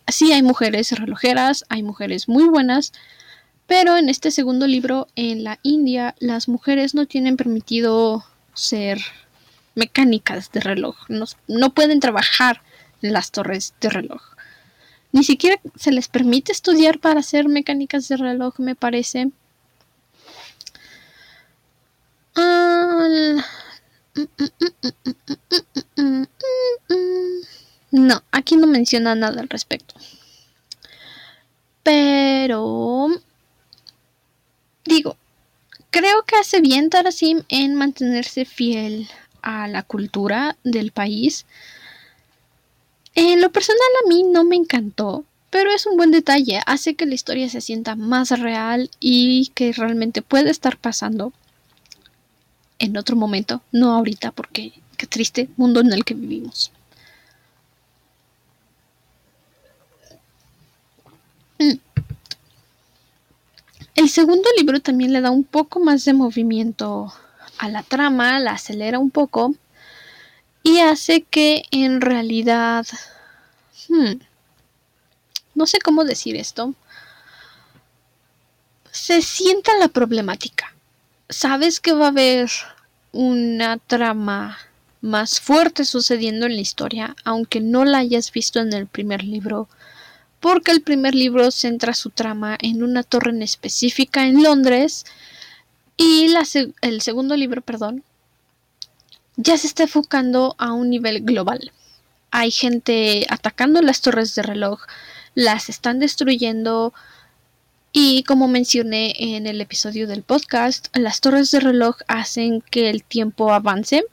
[0.07, 2.91] sí hay mujeres relojeras, hay mujeres muy buenas,
[3.67, 8.99] pero en este segundo libro, en la India, las mujeres no tienen permitido ser
[9.75, 10.95] mecánicas de reloj.
[11.47, 12.61] No, pueden trabajar
[13.01, 14.21] en las torres de reloj.
[15.17, 19.31] Ni siquiera se les permite estudiar para ser mecánicas de reloj, me parece.
[27.89, 29.95] No, aquí no menciona nada al respecto.
[31.81, 33.07] Pero
[34.85, 35.17] Digo,
[35.89, 39.09] creo que hace bien Tarasim en mantenerse fiel
[39.41, 41.47] a la cultura del país.
[43.17, 47.07] En lo personal a mí no me encantó, pero es un buen detalle, hace que
[47.07, 51.33] la historia se sienta más real y que realmente puede estar pasando
[52.77, 56.71] en otro momento, no ahorita, porque qué triste mundo en el que vivimos.
[61.57, 61.79] Mm.
[63.95, 67.11] El segundo libro también le da un poco más de movimiento
[67.57, 69.55] a la trama, la acelera un poco
[70.67, 72.85] y hace que en realidad...
[73.87, 74.19] Hmm,
[75.55, 76.75] no sé cómo decir esto.
[78.91, 80.75] Se sienta la problemática.
[81.29, 82.49] Sabes que va a haber
[83.13, 84.57] una trama
[84.99, 89.69] más fuerte sucediendo en la historia, aunque no la hayas visto en el primer libro
[90.41, 95.05] porque el primer libro centra su trama en una torre en específica en Londres
[95.95, 96.27] y
[96.81, 98.03] el segundo libro, perdón,
[99.37, 101.71] ya se está enfocando a un nivel global.
[102.31, 104.81] Hay gente atacando las torres de reloj,
[105.35, 106.93] las están destruyendo
[107.93, 113.03] y como mencioné en el episodio del podcast, las torres de reloj hacen que el
[113.03, 114.05] tiempo avance.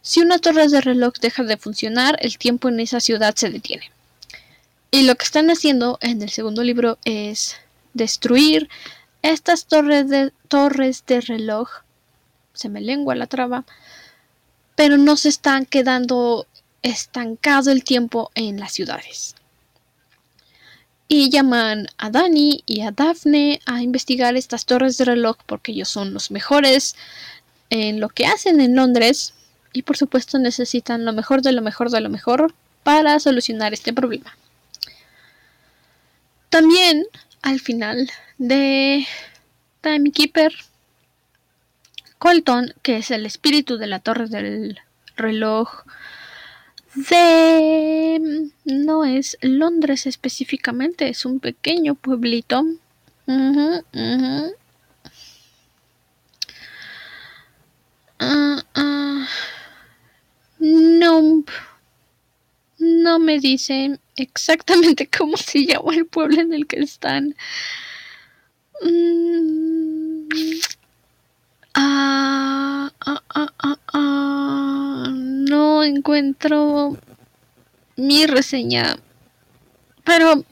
[0.00, 3.90] Si una torre de reloj deja de funcionar, el tiempo en esa ciudad se detiene.
[4.90, 7.56] Y lo que están haciendo en el segundo libro es
[7.94, 8.68] destruir
[9.22, 11.68] estas torres de, torres de reloj.
[12.54, 13.64] Se me lengua la traba.
[14.74, 16.46] Pero no se están quedando
[16.82, 19.34] estancado el tiempo en las ciudades.
[21.08, 25.88] Y llaman a Dani y a Daphne a investigar estas torres de reloj porque ellos
[25.88, 26.96] son los mejores
[27.70, 29.34] en lo que hacen en Londres.
[29.72, 33.92] Y por supuesto necesitan lo mejor de lo mejor de lo mejor para solucionar este
[33.92, 34.36] problema.
[36.50, 37.04] También
[37.42, 39.06] al final de
[39.80, 40.52] Timekeeper,
[42.22, 44.78] Colton, que es el espíritu de la torre del
[45.16, 45.82] reloj
[46.94, 48.48] de...
[48.64, 52.64] no es Londres específicamente, es un pequeño pueblito.
[53.26, 53.80] Ah,
[58.20, 59.26] ah.
[60.60, 61.44] no,
[62.78, 67.34] no me dicen exactamente cómo se llama el pueblo en el que están.
[68.80, 70.28] Mm,
[71.74, 76.96] ah, ah, ah, no encuentro
[77.96, 78.96] mi reseña.
[80.04, 80.44] Pero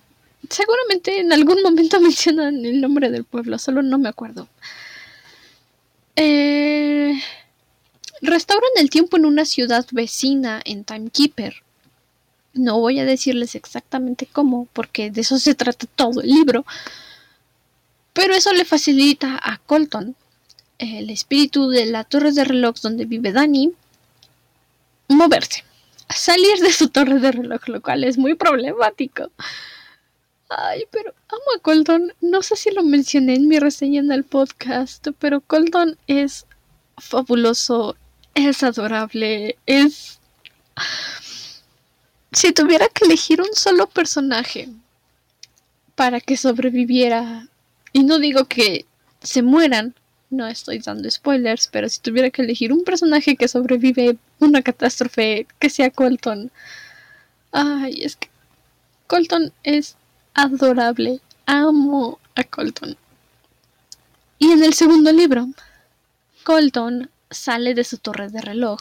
[0.48, 4.48] seguramente en algún momento mencionan el nombre del pueblo, solo no me acuerdo.
[6.16, 7.18] Eh,
[8.20, 11.54] restauran el tiempo en una ciudad vecina en Timekeeper.
[12.52, 16.66] No voy a decirles exactamente cómo, porque de eso se trata todo el libro.
[18.12, 20.16] Pero eso le facilita a Colton,
[20.80, 23.72] el espíritu de la torre de reloj donde vive Dani,
[25.08, 25.64] moverse,
[26.08, 29.30] salir de su torre de reloj, lo cual es muy problemático.
[30.48, 32.12] Ay, pero amo a Colton.
[32.20, 36.46] No sé si lo mencioné en mi reseña en el podcast, pero Colton es
[36.96, 37.96] fabuloso,
[38.34, 40.18] es adorable, es
[42.32, 44.68] si tuviera que elegir un solo personaje
[45.94, 47.48] para que sobreviviera,
[47.92, 48.86] y no digo que
[49.22, 49.94] se mueran,
[50.30, 55.46] no estoy dando spoilers, pero si tuviera que elegir un personaje que sobrevive una catástrofe,
[55.58, 56.50] que sea Colton.
[57.52, 58.28] Ay, es que
[59.06, 59.96] Colton es
[60.34, 61.20] adorable.
[61.46, 62.96] Amo a Colton.
[64.38, 65.48] Y en el segundo libro,
[66.44, 68.80] Colton sale de su torre de reloj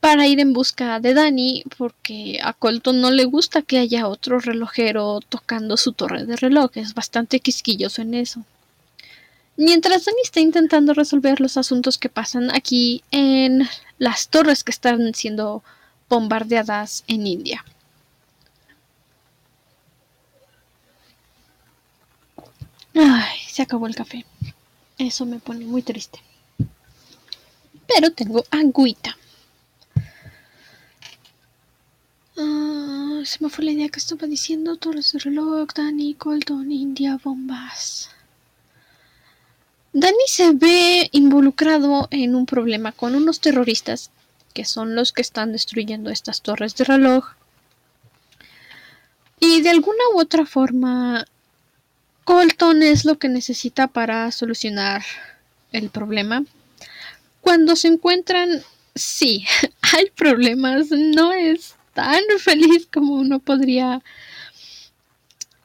[0.00, 4.40] para ir en busca de Danny porque a Colton no le gusta que haya otro
[4.40, 8.44] relojero tocando su torre de reloj, es bastante quisquilloso en eso.
[9.56, 15.14] Mientras Danny está intentando resolver los asuntos que pasan aquí en las torres que están
[15.14, 15.62] siendo
[16.08, 17.64] bombardeadas en India.
[22.94, 24.24] Ay, se acabó el café.
[24.98, 26.20] Eso me pone muy triste.
[27.86, 29.16] Pero tengo agüita.
[32.38, 34.76] Ah, se me fue la idea que estaba diciendo.
[34.76, 38.10] Torres de reloj, Danny, Colton, India, bombas.
[39.94, 44.10] Danny se ve involucrado en un problema con unos terroristas,
[44.54, 47.26] que son los que están destruyendo estas torres de reloj.
[49.38, 51.26] Y de alguna u otra forma,
[52.24, 55.02] Colton es lo que necesita para solucionar
[55.72, 56.44] el problema.
[57.42, 58.62] Cuando se encuentran,
[58.94, 59.44] sí,
[59.94, 64.02] hay problemas, no es tan feliz como uno podría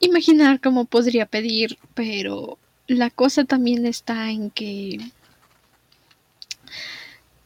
[0.02, 2.58] imaginar, como podría pedir, pero
[2.88, 5.12] la cosa también está en que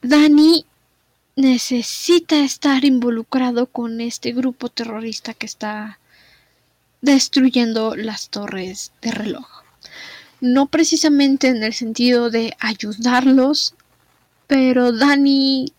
[0.02, 0.66] Dani
[1.36, 6.00] necesita estar involucrado con este grupo terrorista que está
[7.02, 9.48] destruyendo las torres de reloj.
[10.39, 13.76] No precisamente en el sentido de ayudarlos,
[14.48, 15.72] pero Dani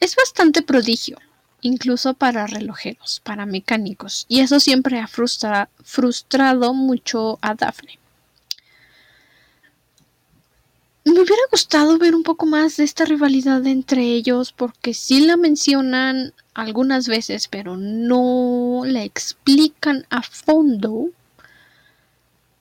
[0.00, 1.18] es bastante prodigio
[1.60, 7.98] incluso para relojeros, para mecánicos, y eso siempre ha frustrado mucho a Daphne.
[11.08, 15.38] Me hubiera gustado ver un poco más de esta rivalidad entre ellos porque sí la
[15.38, 21.08] mencionan algunas veces, pero no la explican a fondo.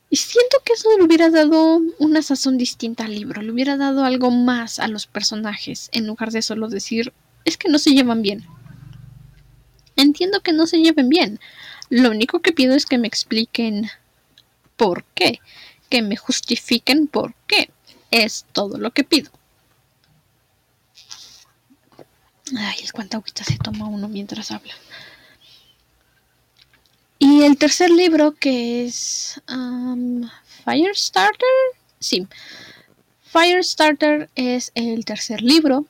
[0.09, 4.05] Y siento que eso le hubiera dado una sazón distinta al libro, le hubiera dado
[4.05, 7.11] algo más a los personajes, en lugar de solo decir,
[7.43, 8.45] es que no se llevan bien.
[9.97, 11.41] Entiendo que no se lleven bien.
[11.89, 13.89] Lo único que pido es que me expliquen
[14.77, 15.41] por qué.
[15.89, 17.71] Que me justifiquen por qué.
[18.11, 19.31] Es todo lo que pido.
[22.57, 24.73] Ay, cuánta agüita se toma uno mientras habla.
[27.19, 30.29] Y el tercer libro que es um,
[30.63, 31.47] Firestarter.
[31.99, 32.27] Sí.
[33.23, 35.85] Firestarter es el tercer libro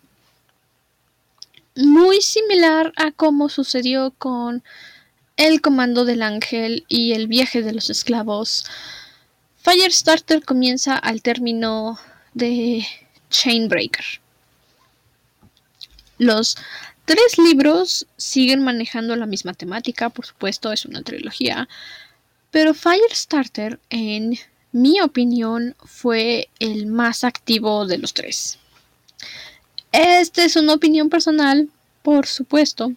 [1.76, 4.64] muy similar a como sucedió con
[5.36, 8.66] el comando del ángel y el viaje de los esclavos.
[9.70, 12.00] Firestarter comienza al término
[12.34, 12.88] de
[13.30, 14.06] Chainbreaker.
[16.18, 16.56] Los
[17.04, 21.68] tres libros siguen manejando la misma temática, por supuesto, es una trilogía,
[22.50, 24.40] pero Firestarter, en
[24.72, 28.60] mi opinión, fue el más activo de los tres.
[29.92, 31.70] Esta es una opinión personal,
[32.04, 32.94] por supuesto.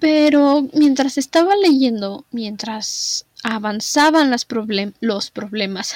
[0.00, 5.94] Pero mientras estaba leyendo, mientras avanzaban los problemas,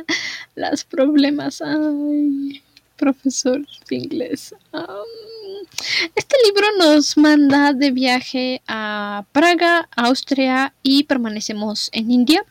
[0.54, 2.62] las problemas, ay,
[2.96, 4.54] profesor de inglés.
[6.14, 12.44] este libro nos manda de viaje a Praga, Austria y permanecemos en India.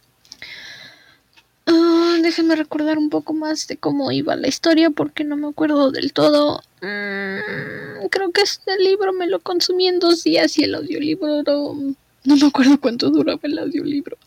[1.68, 5.92] Ah, déjenme recordar un poco más de cómo iba la historia porque no me acuerdo
[5.92, 6.62] del todo.
[6.82, 11.44] Mm, creo que este libro me lo consumí en dos días y el audiolibro
[12.24, 14.18] no me acuerdo cuánto duraba el audiolibro.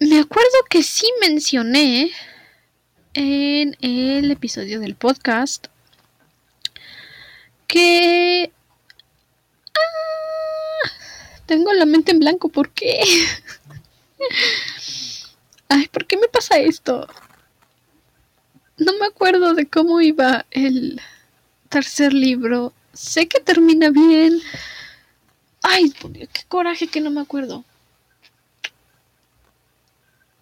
[0.00, 2.10] me acuerdo que sí mencioné
[3.14, 5.68] en el episodio del podcast
[7.66, 8.52] que
[11.46, 13.00] tengo la mente en blanco, ¿por qué?
[15.68, 17.08] Ay, ¿por qué me pasa esto?
[18.76, 21.00] No me acuerdo de cómo iba el
[21.74, 22.72] tercer libro.
[22.92, 24.40] Sé que termina bien.
[25.60, 27.64] Ay, qué coraje que no me acuerdo.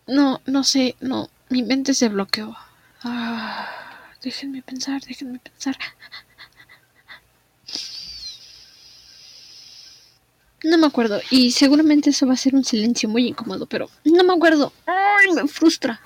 [0.06, 1.30] No, no sé, no.
[1.48, 2.54] Mi mente se bloqueó.
[3.02, 3.66] Ah,
[4.22, 5.78] déjenme pensar, déjenme pensar.
[10.64, 11.22] No me acuerdo.
[11.30, 14.70] Y seguramente eso va a ser un silencio muy incómodo, pero no me acuerdo.
[14.84, 15.98] Ay, me frustra.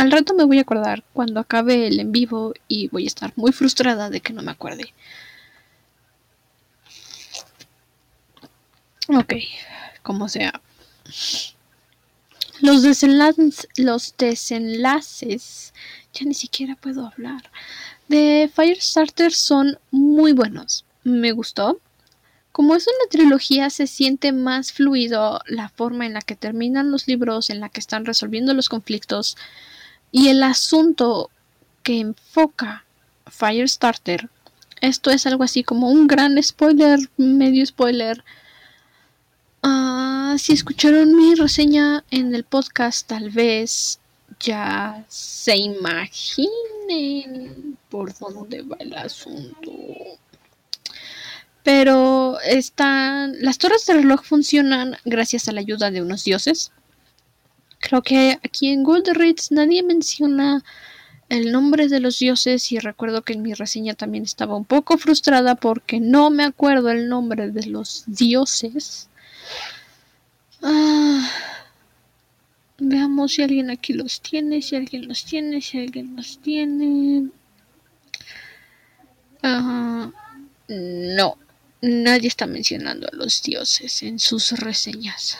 [0.00, 3.34] Al rato me voy a acordar cuando acabe el en vivo y voy a estar
[3.36, 4.94] muy frustrada de que no me acuerde.
[9.08, 9.34] Ok,
[10.02, 10.58] como sea.
[12.62, 15.74] Los desenlaces, los desenlaces,
[16.14, 17.50] ya ni siquiera puedo hablar,
[18.08, 20.86] de Firestarter son muy buenos.
[21.04, 21.78] Me gustó.
[22.52, 27.06] Como es una trilogía, se siente más fluido la forma en la que terminan los
[27.06, 29.36] libros, en la que están resolviendo los conflictos
[30.12, 31.30] y el asunto
[31.82, 32.84] que enfoca
[33.30, 34.28] Firestarter.
[34.80, 38.24] Esto es algo así como un gran spoiler, medio spoiler
[39.62, 44.00] Ah, si escucharon mi reseña en el podcast, tal vez
[44.38, 46.48] ya se imaginen
[47.90, 49.70] por dónde va el asunto.
[51.62, 53.34] Pero están.
[53.40, 56.72] Las torres de reloj funcionan gracias a la ayuda de unos dioses.
[57.90, 60.62] Creo que aquí en Goldreads nadie menciona
[61.28, 64.96] el nombre de los dioses y recuerdo que en mi reseña también estaba un poco
[64.96, 69.08] frustrada porque no me acuerdo el nombre de los dioses.
[70.62, 71.28] Ah,
[72.78, 77.30] veamos si alguien aquí los tiene, si alguien los tiene, si alguien los tiene.
[79.42, 80.12] Ah,
[80.68, 81.38] no,
[81.82, 85.36] nadie está mencionando a los dioses en sus reseñas.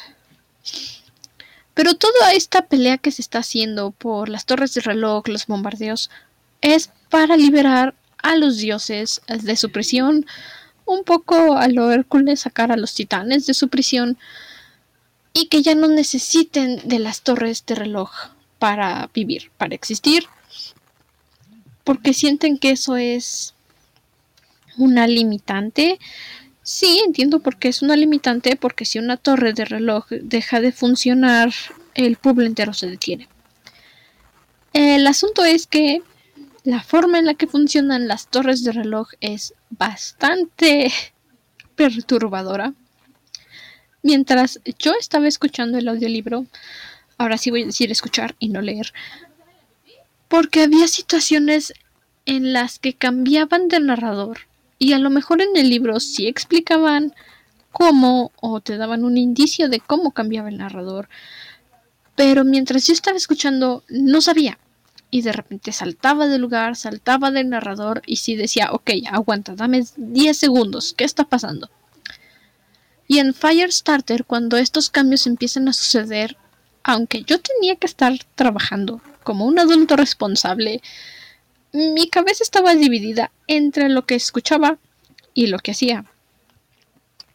[1.80, 6.10] Pero toda esta pelea que se está haciendo por las torres de reloj, los bombardeos,
[6.60, 10.26] es para liberar a los dioses de su prisión,
[10.84, 14.18] un poco a lo Hércules sacar a los titanes de su prisión
[15.32, 18.10] y que ya no necesiten de las torres de reloj
[18.58, 20.26] para vivir, para existir,
[21.82, 23.54] porque sienten que eso es
[24.76, 25.98] una limitante.
[26.72, 30.70] Sí, entiendo por qué es una limitante, porque si una torre de reloj deja de
[30.70, 31.52] funcionar,
[31.94, 33.28] el pueblo entero se detiene.
[34.72, 36.00] El asunto es que
[36.62, 40.92] la forma en la que funcionan las torres de reloj es bastante
[41.74, 42.72] perturbadora.
[44.04, 46.46] Mientras yo estaba escuchando el audiolibro,
[47.18, 48.92] ahora sí voy a decir escuchar y no leer,
[50.28, 51.74] porque había situaciones
[52.26, 54.49] en las que cambiaban de narrador
[54.80, 57.14] y a lo mejor en el libro sí explicaban
[57.70, 61.08] cómo o te daban un indicio de cómo cambiaba el narrador,
[62.16, 64.58] pero mientras yo estaba escuchando no sabía
[65.10, 69.84] y de repente saltaba del lugar, saltaba del narrador y sí decía, ok, aguanta, dame
[69.96, 71.70] 10 segundos, ¿qué está pasando?
[73.06, 76.38] Y en Firestarter, cuando estos cambios empiezan a suceder,
[76.84, 80.80] aunque yo tenía que estar trabajando como un adulto responsable,
[81.72, 84.78] mi cabeza estaba dividida entre lo que escuchaba
[85.34, 86.04] y lo que hacía.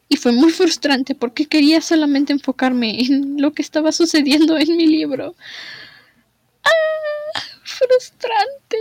[0.08, 4.86] Y fue muy frustrante porque quería solamente enfocarme en lo que estaba sucediendo en mi
[4.86, 5.36] libro.
[6.64, 7.40] ¡Ah!
[7.64, 8.78] Frustrante.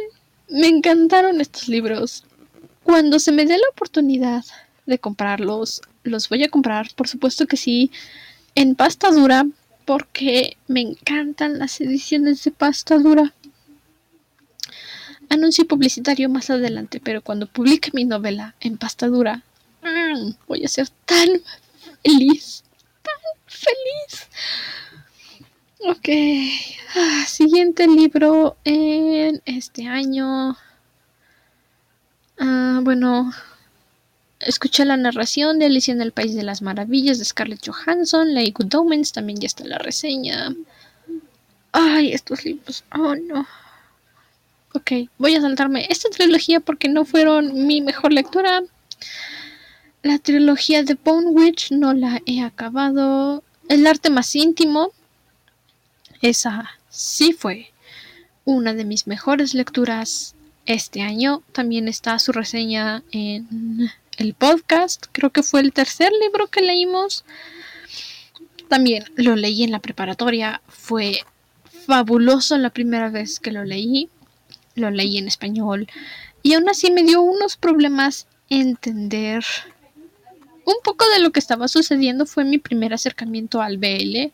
[0.49, 2.25] Me encantaron estos libros.
[2.83, 4.45] Cuando se me dé la oportunidad
[4.85, 7.91] de comprarlos, los voy a comprar, por supuesto que sí,
[8.55, 9.47] en pasta dura,
[9.87, 13.33] porque me encantan las ediciones de pasta dura.
[15.35, 19.43] Anuncio publicitario más adelante, pero cuando publique mi novela en pasta dura,
[19.83, 21.29] mm, voy a ser tan
[22.03, 22.65] feliz,
[23.03, 23.15] tan
[23.47, 24.29] feliz.
[25.87, 26.09] Ok,
[26.97, 30.57] ah, siguiente libro en este año.
[32.39, 33.31] Ah, bueno,
[34.47, 38.51] Escuché la narración de Alicia en el País de las Maravillas de Scarlett Johansson, leí
[38.51, 40.55] Good Omens, también ya está la reseña.
[41.73, 43.47] Ay, estos libros, oh no.
[44.77, 48.61] Ok, voy a saltarme esta trilogía porque no fueron mi mejor lectura.
[50.03, 53.45] La trilogía de Bone Witch no la he acabado.
[53.69, 54.91] El arte más íntimo,
[56.23, 57.73] esa sí fue
[58.45, 60.35] una de mis mejores lecturas
[60.67, 61.45] este año.
[61.53, 65.07] También está su reseña en el podcast.
[65.13, 67.25] Creo que fue el tercer libro que leímos.
[68.69, 70.63] También lo leí en la preparatoria.
[70.67, 71.21] Fue
[71.87, 74.09] fabuloso la primera vez que lo leí.
[74.75, 75.87] Lo leí en español.
[76.43, 79.45] Y aún así me dio unos problemas entender
[80.65, 82.27] un poco de lo que estaba sucediendo.
[82.27, 84.33] Fue mi primer acercamiento al BL.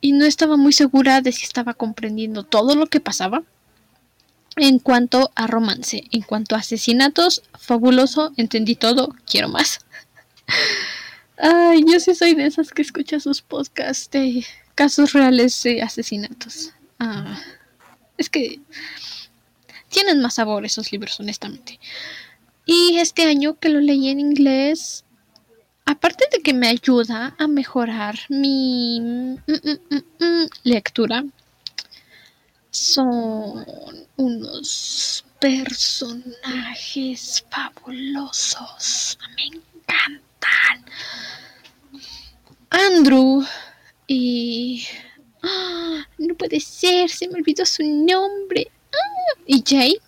[0.00, 3.42] Y no estaba muy segura de si estaba comprendiendo todo lo que pasaba.
[4.56, 9.80] En cuanto a romance, en cuanto a asesinatos, fabuloso, entendí todo, quiero más.
[11.38, 14.44] Ay, yo sí soy de esas que escucha sus podcasts de
[14.76, 16.72] casos reales de asesinatos.
[17.00, 17.40] Ah,
[18.18, 18.60] es que
[19.88, 21.78] tienen más sabor esos libros, honestamente.
[22.66, 25.04] Y este año que lo leí en inglés,
[25.84, 31.24] aparte de que me ayuda a mejorar mi mm, mm, mm, lectura,
[32.70, 33.64] son
[34.16, 39.18] unos personajes fabulosos.
[39.36, 40.24] Me encantaron.
[40.40, 40.84] Tran.
[42.70, 43.44] Andrew
[44.06, 44.86] y...
[45.44, 46.08] ¡Ah!
[46.18, 48.70] no puede ser, se me olvidó su nombre.
[48.92, 49.38] ¡Ah!
[49.46, 49.98] y Jay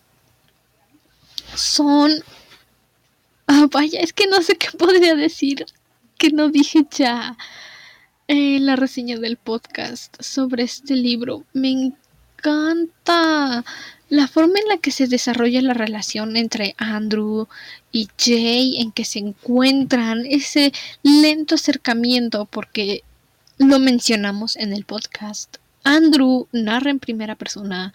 [1.55, 2.13] son...
[3.47, 5.67] Ah, vaya, es que no sé qué podría decir
[6.19, 7.37] que no dije ya
[8.29, 11.45] en la reseña del podcast sobre este libro.
[11.53, 13.65] Me encanta
[14.09, 17.49] la forma en la que se desarrolla la relación entre Andrew
[17.93, 20.73] y Jay, en que se encuentran, ese
[21.03, 23.03] lento acercamiento, porque
[23.59, 25.57] lo mencionamos en el podcast.
[25.85, 27.93] Andrew narra en primera persona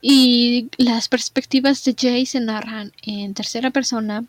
[0.00, 4.24] y las perspectivas de Jay se narran en tercera persona.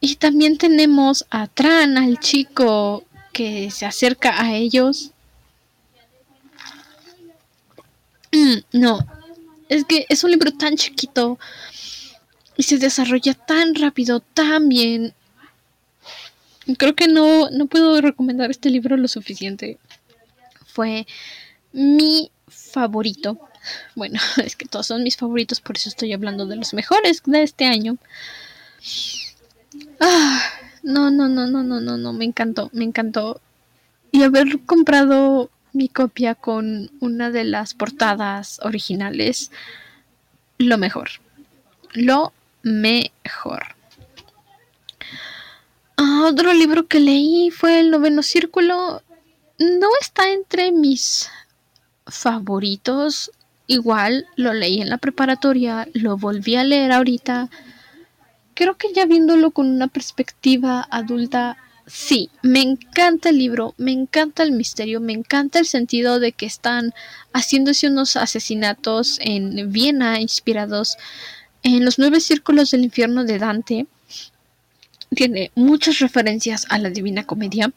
[0.00, 5.12] Y también tenemos a Tran, al chico que se acerca a ellos
[8.32, 9.00] Mm, no,
[9.68, 11.38] es que es un libro tan chiquito
[12.56, 15.14] y se desarrolla tan rápido, tan bien.
[16.78, 19.78] Creo que no, no puedo recomendar este libro lo suficiente.
[20.66, 21.06] Fue
[21.72, 23.38] mi favorito.
[23.94, 27.42] Bueno, es que todos son mis favoritos, por eso estoy hablando de los mejores de
[27.42, 27.96] este año.
[30.00, 30.42] Ah,
[30.82, 33.40] no, no, no, no, no, no, no, me encantó, me encantó.
[34.12, 39.50] Y haber comprado mi copia con una de las portadas originales.
[40.58, 41.10] Lo mejor.
[41.92, 42.32] Lo
[42.62, 43.79] mejor.
[46.02, 49.02] Ah, otro libro que leí fue El noveno círculo.
[49.58, 51.28] No está entre mis
[52.06, 53.30] favoritos.
[53.66, 57.50] Igual lo leí en la preparatoria, lo volví a leer ahorita.
[58.54, 64.42] Creo que ya viéndolo con una perspectiva adulta Sí, me encanta el libro, me encanta
[64.42, 66.94] el misterio, me encanta el sentido de que están
[67.34, 70.96] haciéndose unos asesinatos en Viena inspirados
[71.62, 73.86] en los nueve círculos del infierno de Dante.
[75.20, 77.70] Tiene muchas referencias a la Divina Comedia.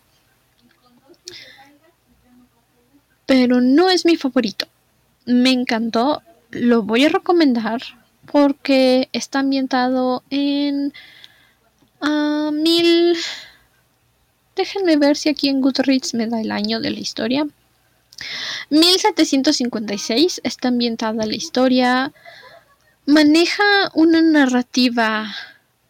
[3.26, 4.66] Pero no es mi favorito.
[5.26, 6.22] Me encantó,
[6.52, 7.82] lo voy a recomendar
[8.32, 10.94] porque está ambientado en
[12.02, 13.18] uh, mil
[14.56, 17.46] Déjenme ver si aquí en Goodreads me da el año de la historia.
[18.70, 22.14] 1756 está ambientada la historia.
[23.06, 25.36] Maneja una narrativa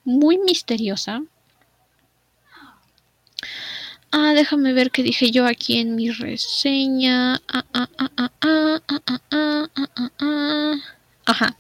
[0.04, 1.22] muy misteriosa.
[4.16, 7.42] Ah, déjame ver qué dije yo aquí en mi reseña.
[11.26, 11.58] Ajá.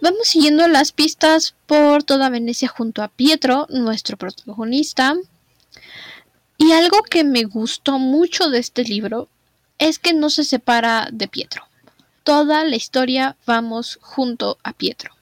[0.00, 5.14] Vamos siguiendo las pistas por toda Venecia junto a Pietro, nuestro protagonista.
[6.58, 9.28] Y algo que me gustó mucho de este libro
[9.78, 11.62] es que no se separa de Pietro.
[12.24, 15.14] Toda la historia vamos junto a Pietro.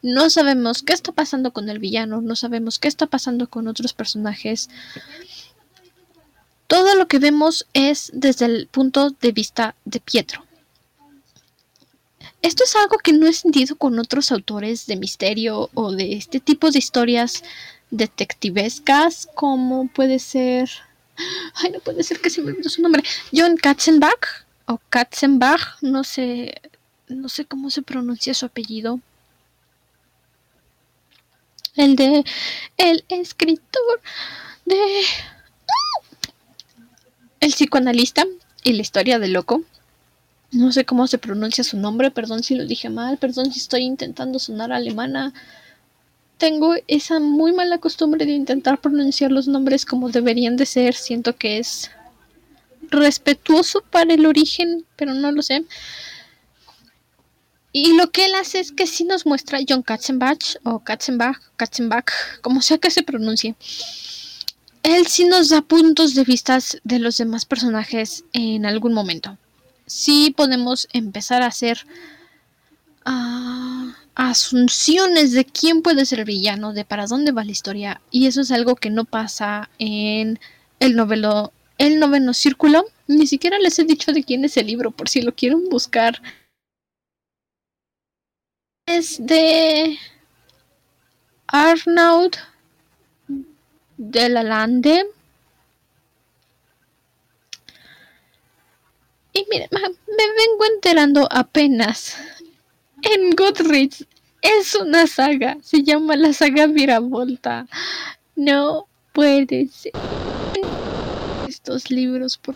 [0.00, 3.94] No sabemos qué está pasando con el villano, no sabemos qué está pasando con otros
[3.94, 4.70] personajes.
[6.68, 10.44] Todo lo que vemos es desde el punto de vista de Pietro.
[12.42, 16.40] Esto es algo que no he sentido con otros autores de misterio o de este
[16.40, 17.42] tipo de historias
[17.90, 20.70] detectivescas como puede ser
[21.54, 23.02] ay no puede ser que se me olvidó su nombre
[23.32, 26.60] John Katzenbach o Katzenbach no sé
[27.08, 29.00] no sé cómo se pronuncia su apellido
[31.76, 32.24] el de
[32.76, 34.02] el escritor
[34.66, 35.02] de
[37.40, 38.24] el psicoanalista
[38.64, 39.62] y la historia de loco
[40.50, 43.82] no sé cómo se pronuncia su nombre perdón si lo dije mal perdón si estoy
[43.82, 45.32] intentando sonar alemana
[46.38, 50.94] tengo esa muy mala costumbre de intentar pronunciar los nombres como deberían de ser.
[50.94, 51.90] Siento que es
[52.90, 55.64] respetuoso para el origen, pero no lo sé.
[57.72, 62.10] Y lo que él hace es que sí nos muestra John Katzenbach o Katzenbach, Katzenbach,
[62.40, 63.56] como sea que se pronuncie.
[64.82, 69.38] Él sí nos da puntos de vista de los demás personajes en algún momento.
[69.86, 71.86] Sí podemos empezar a hacer
[73.06, 78.00] uh, asunciones de quién puede ser el villano, de para dónde va la historia.
[78.10, 80.38] Y eso es algo que no pasa en
[80.80, 82.84] el novelo, el noveno círculo.
[83.06, 86.20] Ni siquiera les he dicho de quién es el libro, por si lo quieren buscar.
[88.86, 89.98] Es de
[91.46, 92.32] Arnaud
[93.98, 95.04] de la Lande.
[99.34, 102.16] Y miren, me vengo enterando apenas
[103.02, 104.06] en Goodreads
[104.42, 105.58] es una saga.
[105.62, 107.66] Se llama la saga Viravolta.
[108.36, 109.92] No puede ser.
[111.48, 112.54] Estos libros por...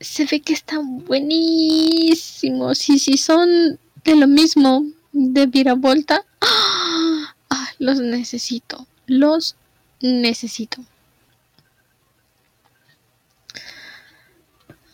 [0.00, 2.88] se ve que están buenísimos.
[2.88, 7.34] Y si son de lo mismo de Viravolta, ¡ah!
[7.78, 8.86] los necesito.
[9.06, 9.56] los
[10.00, 10.84] necesito.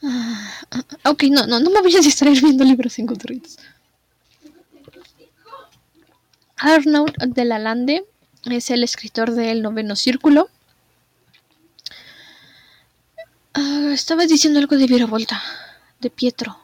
[0.03, 0.65] Ah,
[1.05, 3.59] ok, no, no, no me voy a distraer viendo libros en Goodreads.
[6.57, 8.05] Arnaud de la Lande
[8.45, 10.49] es el escritor del noveno círculo.
[13.55, 15.43] Ah, estabas diciendo algo de Viravolta,
[16.01, 16.59] de Pietro.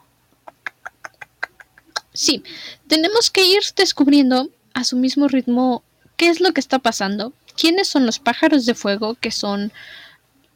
[2.13, 2.43] Sí,
[2.87, 5.83] tenemos que ir descubriendo a su mismo ritmo
[6.15, 9.73] qué es lo que está pasando, quiénes son los pájaros de fuego, que son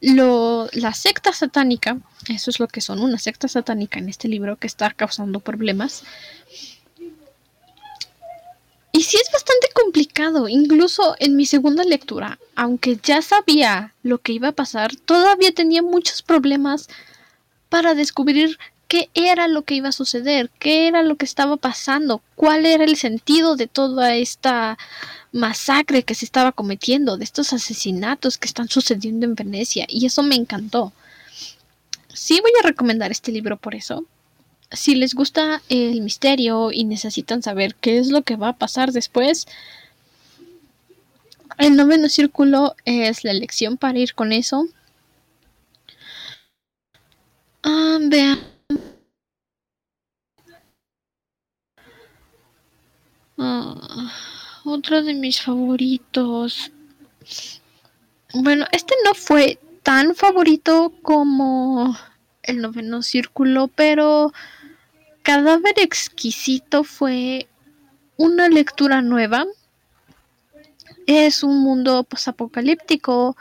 [0.00, 1.98] lo, la secta satánica,
[2.28, 6.04] eso es lo que son, una secta satánica en este libro que está causando problemas.
[8.94, 14.32] Y sí es bastante complicado, incluso en mi segunda lectura, aunque ya sabía lo que
[14.32, 16.88] iba a pasar, todavía tenía muchos problemas
[17.70, 18.58] para descubrir
[18.92, 22.84] qué era lo que iba a suceder, qué era lo que estaba pasando, cuál era
[22.84, 24.76] el sentido de toda esta
[25.32, 30.22] masacre que se estaba cometiendo, de estos asesinatos que están sucediendo en Venecia, y eso
[30.22, 30.92] me encantó.
[32.12, 34.04] Sí voy a recomendar este libro por eso.
[34.70, 38.92] Si les gusta el misterio y necesitan saber qué es lo que va a pasar
[38.92, 39.46] después,
[41.56, 44.66] el noveno círculo es la elección para ir con eso.
[47.62, 48.51] Ah, vean
[53.38, 54.10] Ah,
[54.64, 56.70] otro de mis favoritos.
[58.34, 61.96] Bueno, este no fue tan favorito como
[62.42, 64.32] el noveno círculo, pero
[65.22, 67.48] Cadáver exquisito fue
[68.16, 69.46] una lectura nueva.
[71.06, 73.36] Es un mundo posapocalíptico,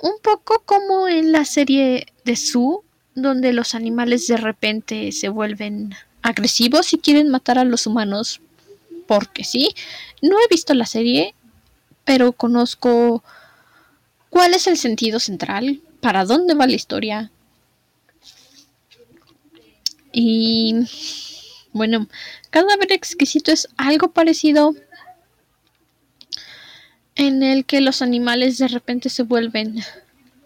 [0.00, 2.78] un poco como en la serie de Sue,
[3.14, 8.40] donde los animales de repente se vuelven agresivos y quieren matar a los humanos
[9.06, 9.74] porque sí.
[10.22, 11.34] No he visto la serie,
[12.04, 13.22] pero conozco
[14.30, 17.30] cuál es el sentido central, para dónde va la historia.
[20.12, 20.76] Y
[21.72, 22.08] bueno,
[22.50, 24.74] Cadáver Exquisito es algo parecido
[27.16, 29.82] en el que los animales de repente se vuelven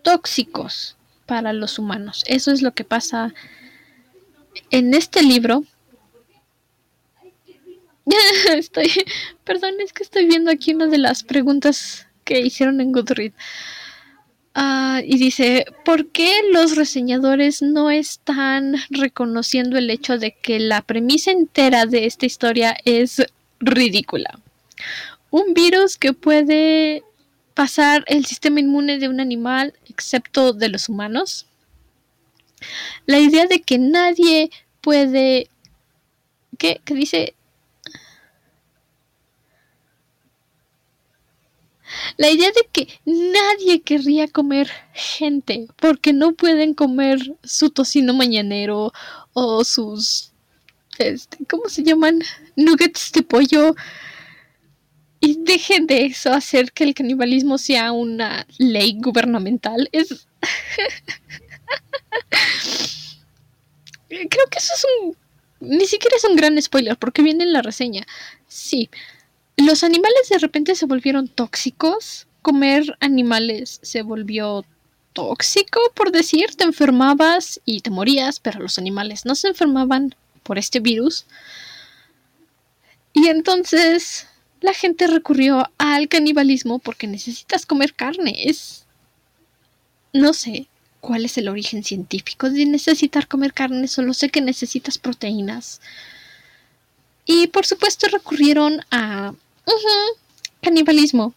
[0.02, 0.96] tóxicos
[1.26, 2.24] para los humanos.
[2.26, 3.34] Eso es lo que pasa
[4.70, 5.64] en este libro
[8.56, 8.90] estoy,
[9.44, 13.34] perdón, es que estoy viendo aquí una de las preguntas que hicieron en Goodreads.
[14.54, 20.82] Ah, y dice, ¿por qué los reseñadores no están reconociendo el hecho de que la
[20.82, 23.22] premisa entera de esta historia es
[23.60, 24.40] ridícula?
[25.30, 27.04] Un virus que puede
[27.54, 31.46] pasar el sistema inmune de un animal, excepto de los humanos.
[33.06, 34.50] La idea de que nadie
[34.80, 35.48] puede...
[36.58, 36.80] ¿Qué?
[36.84, 37.34] ¿Qué dice?
[42.16, 48.92] La idea de que nadie querría comer gente porque no pueden comer su tocino mañanero
[49.32, 50.32] o sus
[50.98, 52.22] este, ¿cómo se llaman?
[52.56, 53.74] nuggets de pollo.
[55.20, 59.88] Y dejen de eso hacer que el canibalismo sea una ley gubernamental.
[59.92, 60.08] Es
[64.08, 65.16] creo que eso es un
[65.60, 68.06] ni siquiera es un gran spoiler porque viene en la reseña.
[68.46, 68.90] Sí
[69.66, 72.26] los animales de repente se volvieron tóxicos.
[72.42, 74.64] Comer animales se volvió
[75.12, 76.54] tóxico, por decir.
[76.54, 81.26] Te enfermabas y te morías, pero los animales no se enfermaban por este virus.
[83.12, 84.26] Y entonces
[84.60, 88.54] la gente recurrió al canibalismo porque necesitas comer carne.
[90.12, 90.68] No sé
[91.00, 95.80] cuál es el origen científico de necesitar comer carne, solo sé que necesitas proteínas.
[97.24, 99.34] Y por supuesto recurrieron a
[100.62, 101.34] Canibalismo.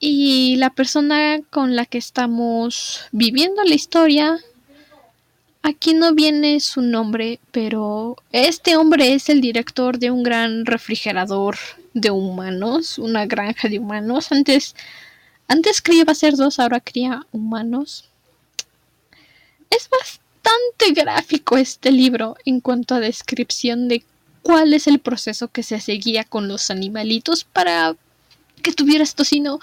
[0.00, 4.38] Y la persona con la que estamos viviendo la historia,
[5.62, 11.56] aquí no viene su nombre, pero este hombre es el director de un gran refrigerador
[11.94, 14.30] de humanos, una granja de humanos.
[14.30, 14.76] Antes,
[15.48, 18.08] antes creía iba a ser dos, ahora cría humanos.
[19.70, 24.04] Es bastante gráfico este libro en cuanto a descripción de
[24.42, 27.96] cuál es el proceso que se seguía con los animalitos para
[28.62, 29.60] que tuvieras tocino.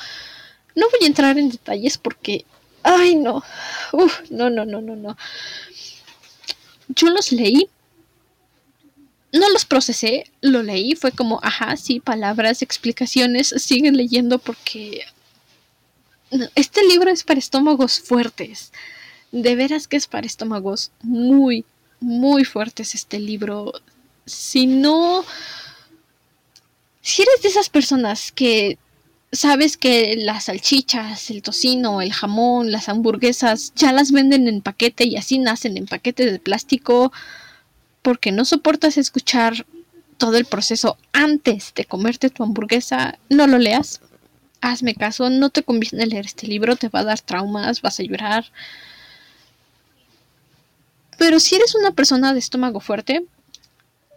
[0.75, 2.45] No voy a entrar en detalles porque...
[2.83, 3.43] Ay, no.
[3.93, 5.17] Uf, no, no, no, no, no.
[6.87, 7.69] Yo los leí.
[9.31, 15.05] No los procesé, lo leí, fue como, ajá, sí, palabras, explicaciones, siguen leyendo porque
[16.55, 18.71] este libro es para estómagos fuertes.
[19.31, 21.65] De veras que es para estómagos muy,
[21.99, 23.73] muy fuertes este libro
[24.25, 25.23] si no...
[27.01, 28.79] Si eres de esas personas que
[29.31, 35.05] sabes que las salchichas, el tocino, el jamón, las hamburguesas ya las venden en paquete
[35.05, 37.11] y así nacen en paquete de plástico
[38.01, 39.65] porque no soportas escuchar
[40.17, 44.01] todo el proceso antes de comerte tu hamburguesa, no lo leas.
[44.61, 48.03] Hazme caso, no te conviene leer este libro, te va a dar traumas, vas a
[48.03, 48.45] llorar.
[51.17, 53.25] Pero si eres una persona de estómago fuerte,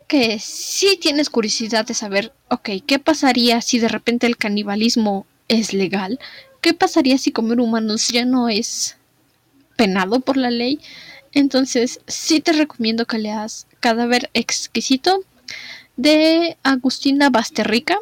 [0.08, 5.74] que sí tienes curiosidad de saber, ok, ¿qué pasaría si de repente el canibalismo es
[5.74, 6.18] legal?
[6.62, 8.96] ¿Qué pasaría si comer humanos ya no es
[9.76, 10.80] penado por la ley?
[11.32, 15.20] Entonces, sí te recomiendo que leas Cadáver Exquisito
[15.96, 17.98] de Agustina Basterrica.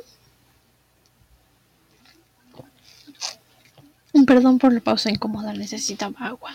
[4.27, 6.55] Perdón por la pausa incómoda, necesitaba agua.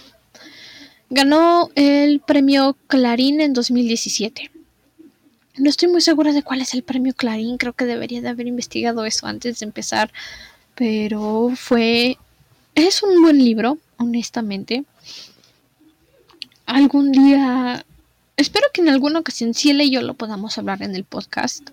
[1.09, 4.50] Ganó el premio Clarín en 2017.
[5.57, 8.47] No estoy muy segura de cuál es el premio Clarín, creo que debería de haber
[8.47, 10.11] investigado eso antes de empezar,
[10.75, 12.17] pero fue...
[12.73, 14.85] Es un buen libro, honestamente.
[16.65, 17.85] Algún día...
[18.37, 21.69] Espero que en alguna ocasión si él y yo lo podamos hablar en el podcast.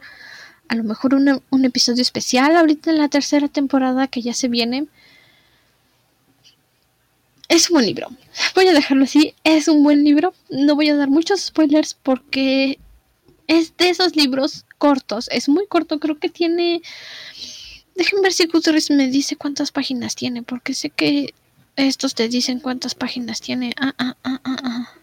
[0.67, 4.49] A lo mejor un, un episodio especial ahorita en la tercera temporada que ya se
[4.49, 4.87] viene.
[7.49, 8.09] Es un buen libro.
[8.57, 9.35] Voy a dejarlo así.
[9.45, 10.35] Es un buen libro.
[10.51, 12.79] No voy a dar muchos spoilers porque
[13.49, 15.29] es de esos libros cortos.
[15.33, 16.83] Es muy corto, creo que tiene...
[17.97, 21.35] Déjenme ver si Gutierrez me dice cuántas páginas tiene, porque sé que
[21.75, 23.73] estos te dicen cuántas páginas tiene.
[23.81, 24.95] Ah, ah, ah, ah, ah.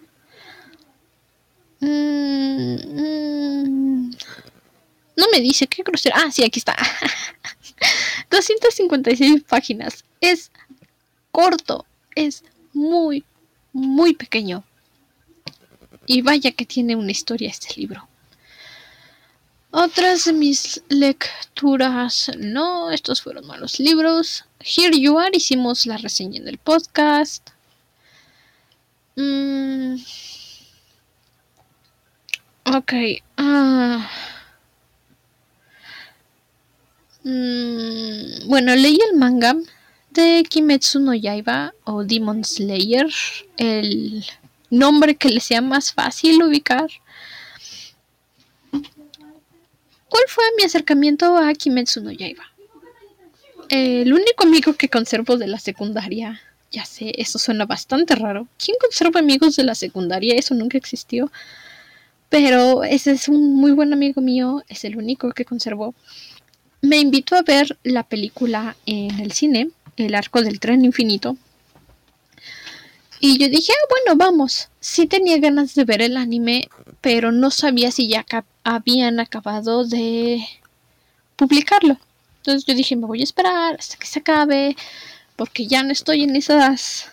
[1.81, 4.11] Mm, mm.
[5.17, 6.15] No me dice, qué grosero.
[6.17, 6.75] Ah, sí, aquí está.
[8.29, 10.05] 256 páginas.
[10.21, 10.51] Es
[11.31, 11.85] corto.
[12.15, 12.43] Es
[12.73, 13.25] muy,
[13.73, 14.63] muy pequeño.
[16.05, 18.07] Y vaya que tiene una historia este libro.
[19.77, 24.45] Otras de mis lecturas, no, estos fueron malos libros.
[24.61, 27.49] Here You Are, hicimos la reseña en el podcast.
[29.17, 29.95] Mm.
[32.73, 32.93] Ok.
[33.35, 34.09] Ah.
[37.25, 39.57] Mm, bueno, leí el manga
[40.11, 43.11] de Kimetsu no Yaiba o Demon Slayer,
[43.57, 44.25] el
[44.69, 46.89] nombre que le sea más fácil ubicar.
[50.15, 52.45] ¿Cuál fue mi acercamiento a Kimetsu no Yaiba?
[53.67, 56.39] el único amigo que conservo de la secundaria,
[56.71, 58.47] ya sé, eso suena bastante raro.
[58.57, 60.35] ¿Quién conserva amigos de la secundaria?
[60.35, 61.29] Eso nunca existió.
[62.29, 65.93] Pero ese es un muy buen amigo mío, es el único que conservo.
[66.79, 71.35] Me invitó a ver la película en el cine, El arco del tren infinito.
[73.19, 74.69] Y yo dije, ah, bueno, vamos.
[74.79, 76.69] Sí tenía ganas de ver el anime,
[77.01, 78.25] pero no sabía si ya
[78.63, 80.45] habían acabado de
[81.35, 81.97] publicarlo.
[82.37, 84.75] Entonces yo dije, me voy a esperar hasta que se acabe,
[85.35, 87.11] porque ya no estoy en esas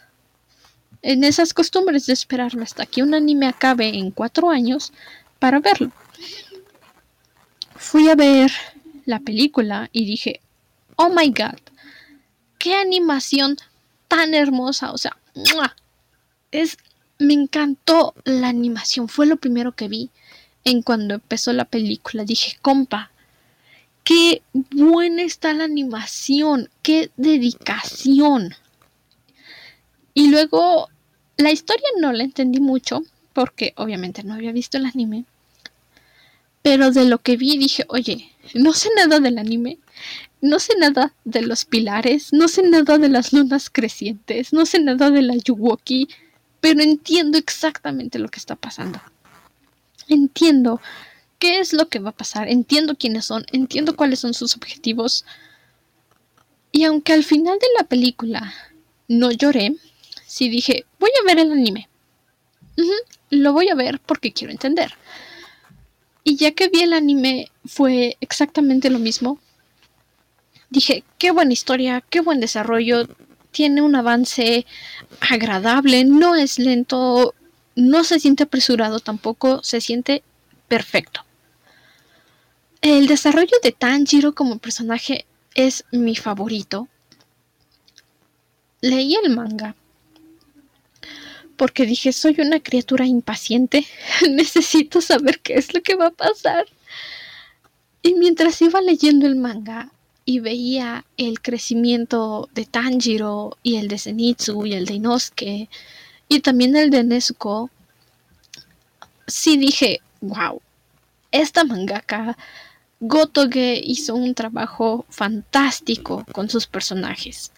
[1.02, 4.92] en esas costumbres de esperarme hasta que un anime acabe en cuatro años
[5.40, 5.90] para verlo.
[7.74, 8.52] Fui a ver
[9.04, 10.40] la película y dije,
[10.96, 11.58] oh my god,
[12.58, 13.56] qué animación
[14.06, 15.16] tan hermosa, o sea,
[16.52, 16.78] es
[17.18, 20.10] me encantó la animación, fue lo primero que vi
[20.64, 22.24] en cuando empezó la película.
[22.24, 23.10] Dije, compa,
[24.04, 28.54] qué buena está la animación, qué dedicación.
[30.14, 30.88] Y luego
[31.36, 35.24] la historia no la entendí mucho, porque obviamente no había visto el anime.
[36.62, 39.78] Pero de lo que vi dije, oye, no sé nada del anime,
[40.40, 44.80] no sé nada de los pilares, no sé nada de las lunas crecientes, no sé
[44.80, 46.08] nada de la Yuwoki,
[46.62, 48.98] pero entiendo exactamente lo que está pasando
[50.08, 50.80] entiendo
[51.38, 55.24] qué es lo que va a pasar, entiendo quiénes son, entiendo cuáles son sus objetivos.
[56.70, 58.54] Y aunque al final de la película
[59.08, 59.74] no lloré,
[60.26, 61.88] sí dije, voy a ver el anime.
[63.30, 64.94] lo voy a ver porque quiero entender.
[66.24, 69.38] Y ya que vi el anime fue exactamente lo mismo.
[70.70, 73.08] Dije, qué buena historia, qué buen desarrollo,
[73.52, 74.66] tiene un avance
[75.20, 77.34] agradable, no es lento,
[77.76, 80.22] no se siente apresurado tampoco, se siente
[80.68, 81.24] perfecto.
[82.80, 86.88] El desarrollo de Tanjiro como personaje es mi favorito.
[88.80, 89.76] Leí el manga
[91.62, 93.86] porque dije, soy una criatura impaciente,
[94.30, 96.66] necesito saber qué es lo que va a pasar.
[98.02, 99.92] Y mientras iba leyendo el manga
[100.24, 105.68] y veía el crecimiento de Tanjiro y el de Zenitsu y el de Inosuke
[106.28, 107.68] y también el de Nezuko,
[109.26, 110.62] sí dije, wow,
[111.30, 112.38] esta mangaka
[113.00, 117.52] Gotoge hizo un trabajo fantástico con sus personajes.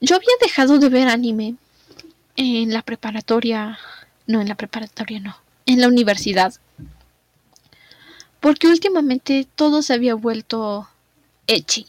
[0.00, 1.54] Yo había dejado de ver anime
[2.36, 3.78] en la preparatoria,
[4.26, 5.36] no, en la preparatoria no,
[5.66, 6.52] en la universidad.
[8.40, 10.88] Porque últimamente todo se había vuelto
[11.46, 11.86] echi.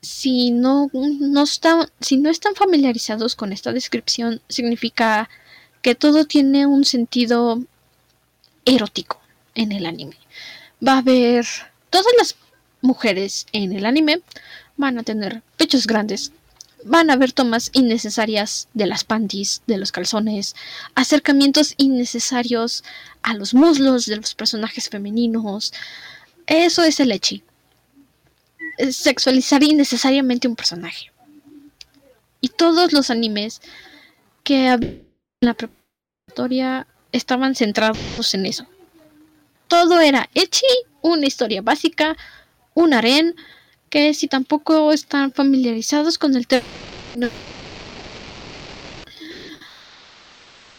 [0.00, 5.28] Si no, no si no están familiarizados con esta descripción, significa
[5.82, 7.62] que todo tiene un sentido
[8.64, 9.20] erótico
[9.54, 10.16] en el anime.
[10.86, 11.46] Va a haber
[11.90, 12.36] todas las
[12.80, 14.22] mujeres en el anime
[14.78, 16.32] van a tener pechos grandes,
[16.84, 20.54] van a haber tomas innecesarias de las panties, de los calzones,
[20.94, 22.84] acercamientos innecesarios
[23.22, 25.74] a los muslos de los personajes femeninos.
[26.46, 27.42] Eso es el echi.
[28.90, 31.10] Sexualizar innecesariamente un personaje.
[32.40, 33.60] Y todos los animes
[34.44, 35.06] que en
[35.40, 38.66] la preparatoria estaban centrados en eso.
[39.66, 40.66] Todo era echi,
[41.02, 42.16] una historia básica,
[42.74, 43.34] un harén,
[43.90, 46.66] que si tampoco están familiarizados con el tema
[47.16, 47.28] no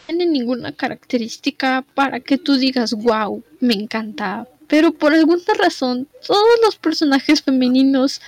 [0.06, 4.48] tiene ninguna característica para que tú digas wow, me encanta.
[4.70, 8.22] Pero por alguna razón, todos los personajes femeninos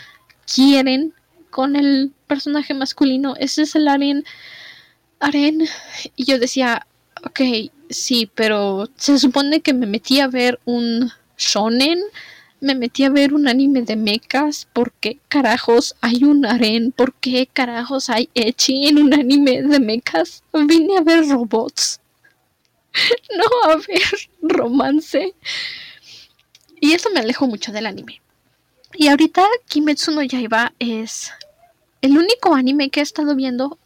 [0.53, 1.14] quieren
[1.51, 3.34] con el personaje masculino.
[3.38, 4.24] Ese es el Aren.
[5.20, 5.66] Aren.
[6.16, 6.86] Y yo decía,
[7.24, 7.40] ok,
[7.88, 12.01] sí, pero se supone que me metí a ver un shonen
[12.62, 14.68] me metí a ver un anime de mechas.
[14.72, 16.93] ¿Por qué carajos hay un aren?
[16.93, 20.45] ¿Por qué carajos hay echi en un anime de mechas?
[20.53, 22.01] Vine a ver robots.
[23.36, 25.34] no a ver romance.
[26.83, 28.20] Y eso me alejó mucho del anime.
[28.95, 31.30] Y ahorita Kimetsu no Yaiba es
[32.01, 33.78] el único anime que he estado viendo.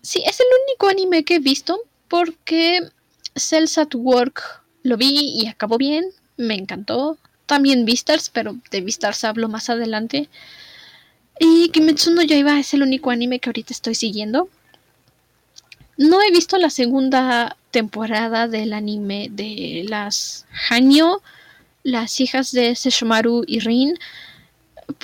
[0.00, 2.78] Sí, es el único anime que he visto porque
[3.34, 6.04] Cells at Work lo vi y acabó bien.
[6.36, 10.28] Me encantó también Beastars, pero de Beastars hablo más adelante.
[11.40, 14.48] Y Kimetsu no Yaiba es el único anime que ahorita estoy siguiendo.
[15.96, 21.20] No he visto la segunda temporada del anime de las Hanyo,
[21.84, 23.96] las hijas de Sesshomaru y Rin.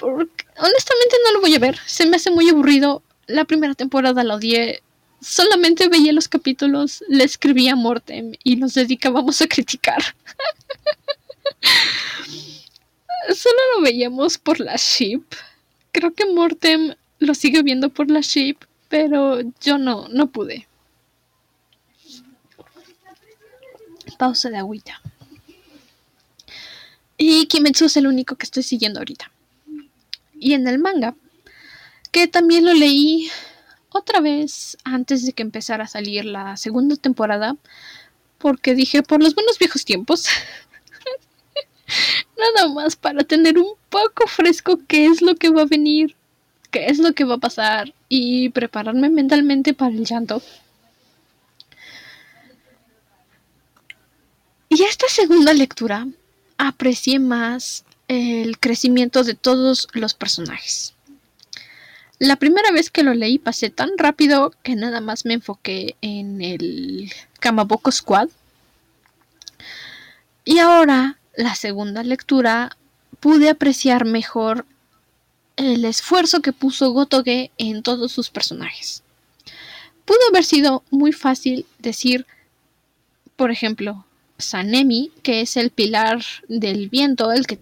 [0.02, 3.04] honestamente no lo voy a ver, se me hace muy aburrido.
[3.26, 4.82] La primera temporada la odié.
[5.20, 10.02] Solamente veía los capítulos, le escribía Mortem y nos dedicábamos a criticar.
[13.28, 15.22] Solo lo veíamos por la ship.
[15.92, 18.56] Creo que Mortem lo sigue viendo por la ship,
[18.88, 20.66] pero yo no, no pude.
[24.18, 25.02] Pausa de agüita.
[27.22, 29.30] Y Kimetsu es el único que estoy siguiendo ahorita.
[30.38, 31.14] Y en el manga,
[32.12, 33.30] que también lo leí
[33.90, 37.58] otra vez antes de que empezara a salir la segunda temporada,
[38.38, 40.28] porque dije, por los buenos viejos tiempos,
[42.38, 46.16] Nada más para tener un poco fresco qué es lo que va a venir,
[46.70, 50.40] qué es lo que va a pasar y prepararme mentalmente para el llanto.
[54.70, 56.06] Y esta segunda lectura
[56.60, 60.94] aprecié más el crecimiento de todos los personajes.
[62.18, 66.42] La primera vez que lo leí pasé tan rápido que nada más me enfoqué en
[66.42, 67.10] el
[67.40, 68.28] Kamaboko Squad.
[70.44, 72.76] Y ahora la segunda lectura
[73.20, 74.66] pude apreciar mejor
[75.56, 79.02] el esfuerzo que puso Gotoge en todos sus personajes.
[80.04, 82.26] Pudo haber sido muy fácil decir,
[83.36, 84.04] por ejemplo,
[84.40, 87.58] Sanemi, que es el pilar del viento, el que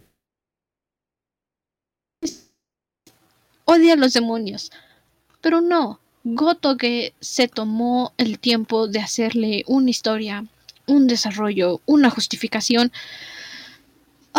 [3.65, 4.71] odia a los demonios.
[5.41, 10.45] Pero no, Gotoge se tomó el tiempo de hacerle una historia,
[10.87, 12.93] un desarrollo, una justificación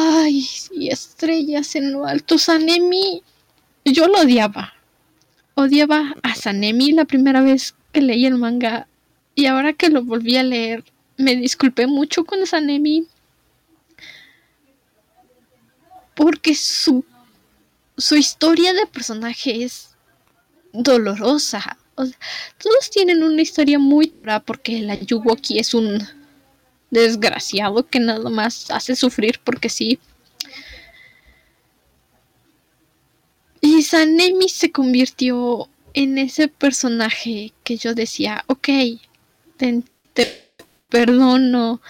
[0.01, 2.37] Ay, y estrellas en lo alto.
[2.37, 3.21] Sanemi.
[3.83, 4.73] Yo lo odiaba.
[5.55, 8.87] Odiaba a Sanemi la primera vez que leí el manga.
[9.35, 10.85] Y ahora que lo volví a leer,
[11.19, 13.05] me disculpé mucho con Sanemi.
[16.15, 17.05] Porque su,
[17.97, 19.95] su historia de personaje es
[20.71, 21.77] dolorosa.
[21.95, 26.07] todos tienen una historia muy dura porque la Yuwoki es un
[26.89, 29.99] desgraciado que nada más hace sufrir porque sí.
[33.59, 38.69] Y Sanemi se convirtió en ese personaje que yo decía, ok,
[39.57, 39.83] te,
[40.89, 41.81] perdono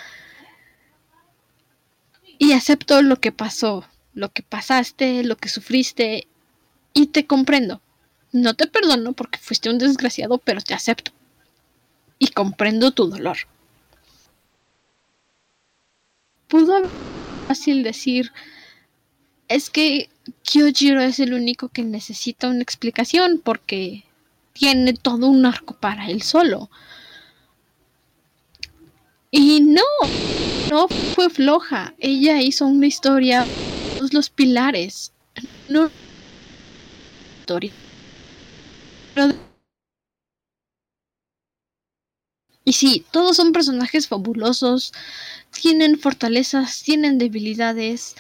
[2.38, 6.28] y acepto lo que pasó, lo que pasaste, lo que sufriste
[6.94, 7.82] y te comprendo.
[8.32, 11.12] No te perdono porque fuiste un desgraciado, pero te acepto.
[12.20, 13.38] Y comprendo tu dolor.
[16.50, 16.82] pudo
[17.48, 18.34] fácil decir,
[19.48, 20.10] es que
[20.44, 24.04] Kyojiro es el único que necesita una explicación porque
[24.54, 26.70] tiene todo un arco para él solo.
[29.32, 29.84] Y no,
[30.72, 31.94] no fue floja.
[32.00, 33.46] Ella hizo una historia,
[33.98, 35.12] todos los pilares.
[35.68, 35.92] No.
[37.40, 37.72] Historia.
[42.64, 44.94] Y sí, todos son personajes fabulosos,
[45.52, 48.16] tienen fortalezas, tienen debilidades.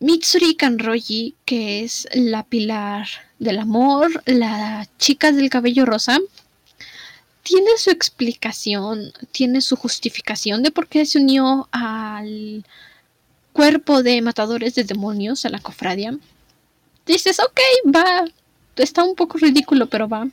[0.00, 3.08] Mitsuri Kanroji, que es la pilar
[3.38, 6.18] del amor, la chica del cabello rosa,
[7.48, 12.66] tiene su explicación, tiene su justificación de por qué se unió al
[13.54, 16.18] cuerpo de matadores de demonios, a la cofradia.
[17.06, 18.26] Dices, ok, va,
[18.76, 20.28] está un poco ridículo, pero va.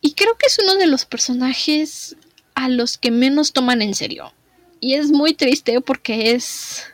[0.00, 2.16] Y creo que es uno de los personajes
[2.56, 4.32] a los que menos toman en serio.
[4.80, 6.86] Y es muy triste porque es...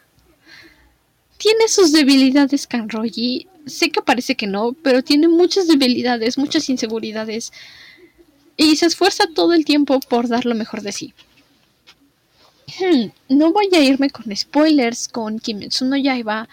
[1.39, 3.49] Tiene sus debilidades Kanroji.
[3.69, 7.53] Sé que parece que no, pero tiene muchas debilidades, muchas inseguridades.
[8.57, 11.15] Y se esfuerza todo el tiempo por dar lo mejor de sí.
[12.79, 16.49] Hmm, no voy a irme con spoilers con Kimetsu no Yaiba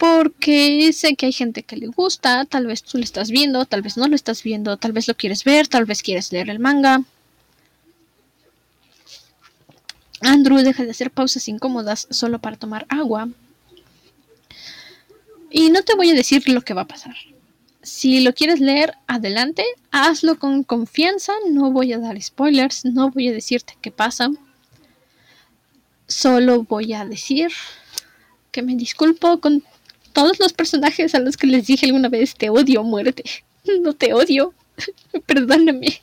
[0.00, 3.82] porque sé que hay gente que le gusta, tal vez tú lo estás viendo, tal
[3.82, 6.58] vez no lo estás viendo, tal vez lo quieres ver, tal vez quieres leer el
[6.58, 7.02] manga.
[10.22, 13.28] Andrew deja de hacer pausas incómodas solo para tomar agua.
[15.50, 17.16] Y no te voy a decir lo que va a pasar.
[17.82, 23.28] Si lo quieres leer, adelante, hazlo con confianza, no voy a dar spoilers, no voy
[23.28, 24.30] a decirte qué pasa.
[26.06, 27.50] Solo voy a decir
[28.52, 29.64] que me disculpo con
[30.12, 33.24] todos los personajes a los que les dije alguna vez te odio muerte.
[33.82, 34.54] No te odio.
[35.26, 36.00] Perdóname.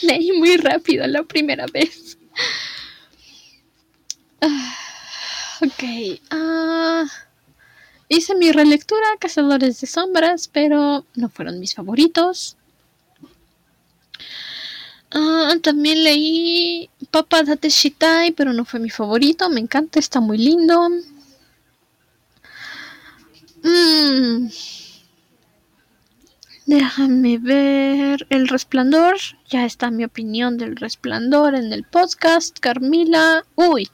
[0.00, 2.16] Leí muy rápido la primera vez.
[4.40, 4.76] Ah,
[5.60, 6.20] ok.
[6.30, 7.06] Ah,
[8.08, 12.56] hice mi relectura Cazadores de Sombras, pero no fueron mis favoritos.
[15.10, 19.48] Ah, también leí Papa Date Shitai, pero no fue mi favorito.
[19.48, 20.90] Me encanta, está muy lindo.
[23.62, 24.48] Mm.
[26.66, 29.16] Déjame ver El Resplandor.
[29.48, 32.58] Ya está mi opinión del Resplandor en el podcast.
[32.58, 33.44] Carmila.
[33.54, 33.88] Uy.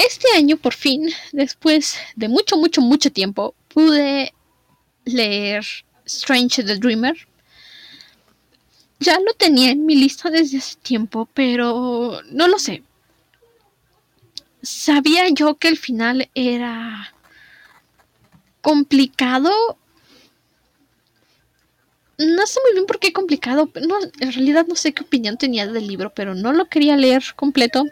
[0.00, 4.32] Este año por fin, después de mucho, mucho, mucho tiempo, pude
[5.04, 5.62] leer
[6.06, 7.28] Strange the Dreamer.
[8.98, 12.82] Ya lo tenía en mi lista desde hace tiempo, pero no lo sé.
[14.62, 17.14] Sabía yo que el final era
[18.62, 19.50] complicado.
[22.16, 23.70] No sé muy bien por qué complicado.
[23.86, 27.22] No, en realidad no sé qué opinión tenía del libro, pero no lo quería leer
[27.36, 27.84] completo.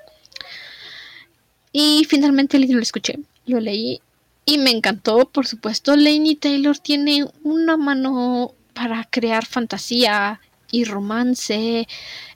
[1.73, 4.01] Y finalmente lo escuché, lo leí
[4.45, 5.28] y me encantó.
[5.28, 10.40] Por supuesto, Lainey Taylor tiene una mano para crear fantasía
[10.70, 11.86] y romance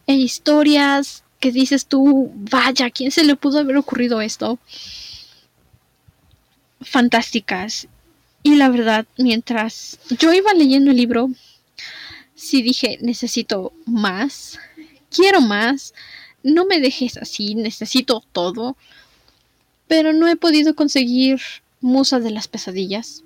[0.07, 4.59] e historias que dices tú, vaya, ¿quién se le pudo haber ocurrido esto?
[6.81, 7.89] Fantásticas.
[8.43, 11.31] Y la verdad, mientras yo iba leyendo el libro,
[12.35, 14.59] sí dije, necesito más,
[15.11, 15.95] quiero más,
[16.43, 18.77] no me dejes así, necesito todo,
[19.93, 21.39] pero no he podido conseguir
[21.83, 23.25] Musa de las Pesadillas.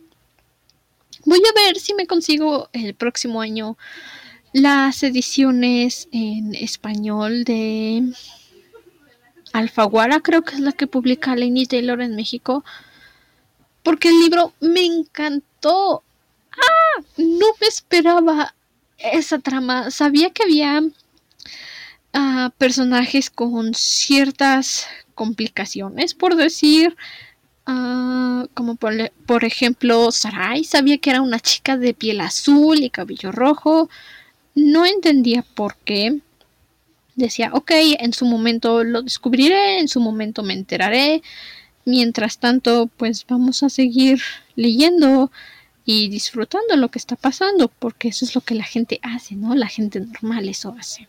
[1.25, 3.79] Voy a ver si me consigo el próximo año
[4.53, 8.13] las ediciones en español de
[9.53, 12.65] Alfaguara, creo que es la que publica Lainey Taylor en México
[13.85, 16.03] porque el libro me encantó.
[16.51, 17.03] ¡Ah!
[17.17, 18.57] No me esperaba
[18.99, 19.93] esa trama.
[19.93, 20.83] Sabía que había
[22.13, 26.97] ah, personajes con ciertas complicaciones, por decir.
[27.69, 28.93] Ah, como por,
[29.27, 33.91] por, ejemplo Sarai, sabía que era una chica de piel azul y cabello rojo.
[34.55, 36.21] No entendía por qué.
[37.17, 41.23] Decía, ok, en su momento lo descubriré, en su momento me enteraré.
[41.85, 44.21] Mientras tanto, pues vamos a seguir
[44.55, 45.33] leyendo
[45.85, 49.55] y disfrutando lo que está pasando, porque eso es lo que la gente hace, ¿no?
[49.55, 51.09] La gente normal eso hace.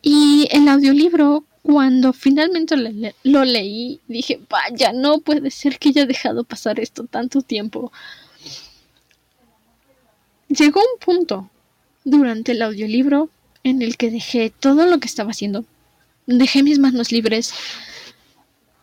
[0.00, 2.76] Y el audiolibro, cuando finalmente
[3.22, 7.92] lo, leí, dije, vaya, no puede ser que haya dejado pasar esto tanto tiempo.
[10.48, 11.48] Llegó un punto
[12.04, 13.30] durante el audiolibro
[13.62, 15.64] en el que dejé todo lo que estaba haciendo,
[16.26, 17.54] dejé mis manos libres,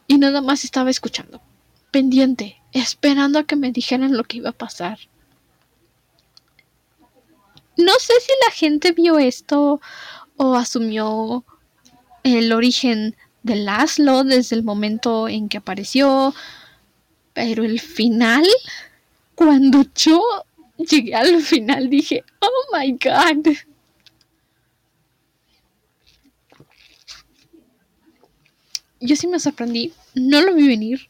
[0.07, 1.41] y nada más estaba escuchando,
[1.91, 4.97] pendiente, esperando a que me dijeran lo que iba a pasar.
[7.77, 9.80] No sé si la gente vio esto
[10.38, 11.45] o asumió
[12.24, 16.34] el origen de Laszlo desde el momento en que apareció,
[17.34, 18.46] pero el final,
[19.36, 20.22] cuando yo
[20.78, 23.56] llegué al final dije, oh my god.
[29.02, 31.10] Yo sí me sorprendí, no lo vi venir.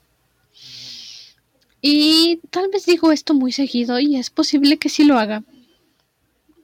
[1.81, 5.43] Y tal vez digo esto muy seguido y es posible que sí lo haga.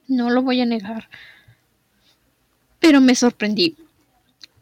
[0.06, 1.08] No lo voy a negar.
[2.78, 3.76] Pero me sorprendí.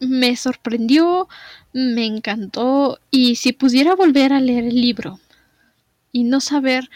[0.00, 1.28] Me sorprendió,
[1.72, 5.20] me encantó y si pudiera volver a leer el libro
[6.12, 6.90] y no saber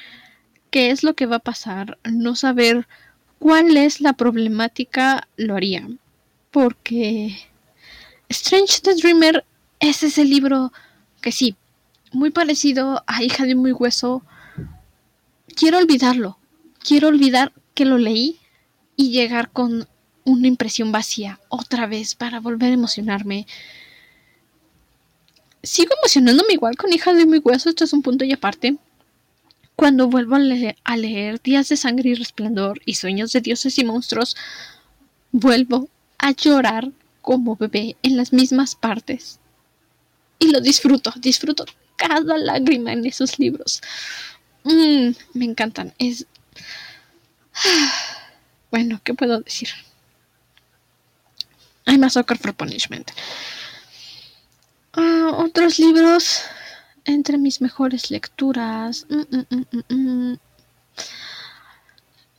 [0.70, 2.86] qué es lo que va a pasar, no saber
[3.38, 5.88] cuál es la problemática, lo haría.
[6.50, 7.36] Porque
[8.28, 9.44] Strange the Dreamer
[9.80, 10.72] es ese libro
[11.20, 11.56] que sí,
[12.12, 14.22] muy parecido a Hija de muy hueso.
[15.54, 16.38] Quiero olvidarlo.
[16.86, 18.38] Quiero olvidar que lo leí
[18.96, 19.88] y llegar con
[20.28, 23.46] una impresión vacía otra vez para volver a emocionarme.
[25.62, 28.76] Sigo emocionándome igual con Hija de muy hueso, esto es un punto y aparte.
[29.74, 33.78] Cuando vuelvo a leer, a leer Días de Sangre y Resplandor y Sueños de Dioses
[33.78, 34.36] y Monstruos,
[35.32, 35.88] vuelvo
[36.18, 36.90] a llorar
[37.22, 39.40] como bebé en las mismas partes.
[40.38, 41.64] Y lo disfruto, disfruto
[41.96, 43.80] cada lágrima en esos libros.
[44.64, 45.94] Mm, me encantan.
[45.98, 46.26] Es.
[48.70, 49.70] Bueno, ¿qué puedo decir?
[51.89, 53.10] A Soccer for Punishment.
[54.93, 56.43] Ah, otros libros
[57.06, 59.06] entre mis mejores lecturas.
[59.09, 60.39] Mm, mm, mm,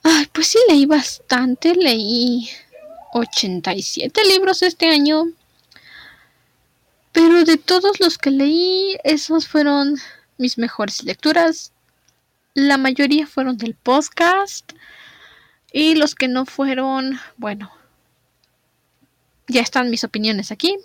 [0.03, 1.73] Ay, pues sí, leí bastante.
[1.73, 2.47] Leí
[3.13, 5.25] 87 libros este año.
[7.11, 9.97] Pero de todos los que leí, esos fueron
[10.37, 11.71] mis mejores lecturas.
[12.53, 14.73] La mayoría fueron del podcast.
[15.73, 17.71] Y los que no fueron, bueno,
[19.49, 20.77] ya están mis opiniones aquí.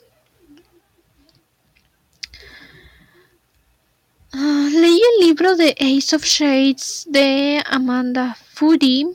[4.32, 9.06] Ah, leí el libro de Ace of Shades de Amanda Foody,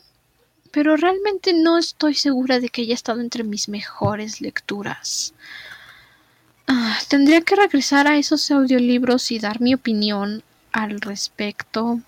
[0.71, 5.33] pero realmente no estoy segura de que haya estado entre mis mejores lecturas.
[6.67, 11.99] Ah, tendría que regresar a esos audiolibros y dar mi opinión al respecto.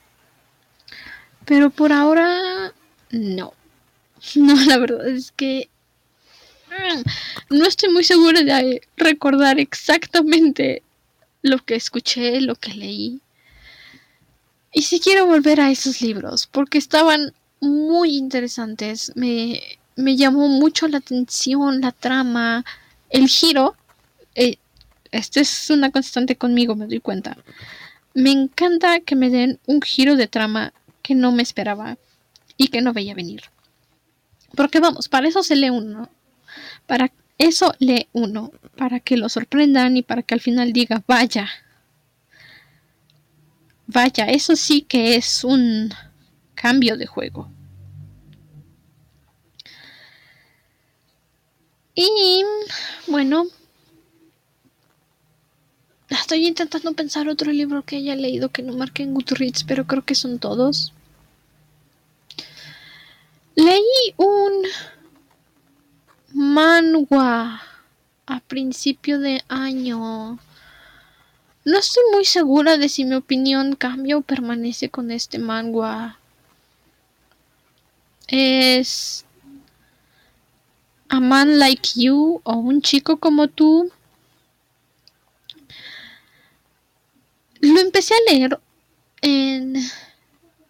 [1.45, 2.73] Pero por ahora
[3.09, 3.53] no.
[4.35, 5.67] No, la verdad es que
[7.49, 10.83] no estoy muy segura de recordar exactamente
[11.41, 13.21] lo que escuché, lo que leí.
[14.73, 19.11] Y si quiero volver a esos libros, porque estaban muy interesantes.
[19.15, 19.61] Me,
[19.95, 22.63] me llamó mucho la atención, la trama,
[23.09, 23.75] el giro
[24.35, 24.57] eh,
[25.11, 27.37] esto es una constante conmigo, me doy cuenta.
[28.13, 31.97] Me encanta que me den un giro de trama que no me esperaba
[32.57, 33.43] y que no veía venir.
[34.55, 36.09] Porque vamos, para eso se lee uno.
[36.91, 38.51] Para eso lee uno.
[38.75, 41.47] Para que lo sorprendan y para que al final diga, vaya.
[43.87, 45.93] Vaya, eso sí que es un
[46.53, 47.49] cambio de juego.
[51.95, 52.43] Y
[53.07, 53.45] bueno,
[56.09, 60.03] Estoy intentando pensar otro libro que haya leído que no marque en Goodreads, pero creo
[60.03, 60.91] que son todos.
[63.55, 64.65] Leí un
[66.33, 67.61] manhwa
[68.25, 70.39] a principio de año.
[71.63, 76.17] No estoy muy segura de si mi opinión cambia o permanece con este manhwa.
[78.27, 79.25] Es
[81.09, 83.91] A Man Like You o Un chico como tú
[87.59, 88.59] Lo empecé a leer
[89.21, 89.75] en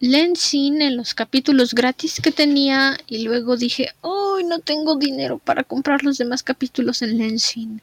[0.02, 5.64] Lensing, en los capítulos gratis que tenía, y luego dije, ¡ay, no tengo dinero para
[5.64, 7.82] comprar los demás capítulos en Lensing!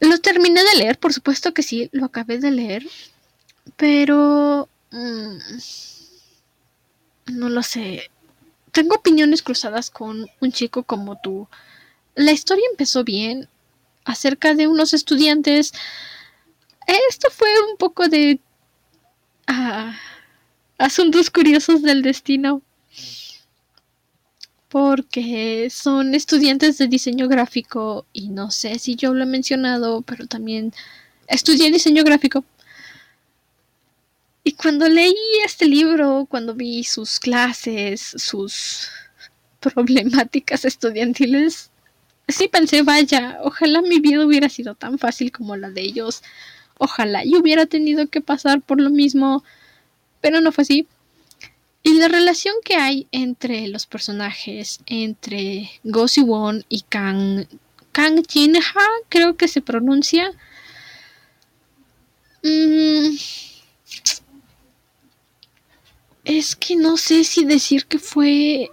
[0.00, 2.86] Lo terminé de leer, por supuesto que sí, lo acabé de leer,
[3.76, 4.68] pero...
[4.90, 5.38] Mm,
[7.32, 8.10] no lo sé.
[8.72, 11.48] Tengo opiniones cruzadas con un chico como tú.
[12.14, 13.48] La historia empezó bien,
[14.04, 15.72] acerca de unos estudiantes
[17.08, 18.40] esto fue un poco de
[19.46, 19.94] ah,
[20.78, 22.62] asuntos curiosos del destino.
[24.68, 30.26] Porque son estudiantes de diseño gráfico y no sé si yo lo he mencionado, pero
[30.26, 30.72] también
[31.28, 32.44] estudié diseño gráfico.
[34.44, 35.14] Y cuando leí
[35.44, 38.88] este libro, cuando vi sus clases, sus
[39.60, 41.70] problemáticas estudiantiles,
[42.28, 46.22] sí pensé, vaya, ojalá mi vida hubiera sido tan fácil como la de ellos.
[46.84, 49.44] Ojalá yo hubiera tenido que pasar por lo mismo,
[50.20, 50.88] pero no fue así.
[51.84, 57.46] Y la relación que hay entre los personajes, entre Go Won y Kang,
[57.92, 58.60] Kang Jinha,
[59.08, 60.32] creo que se pronuncia.
[62.42, 63.14] Mm,
[66.24, 68.70] es que no sé si decir que fue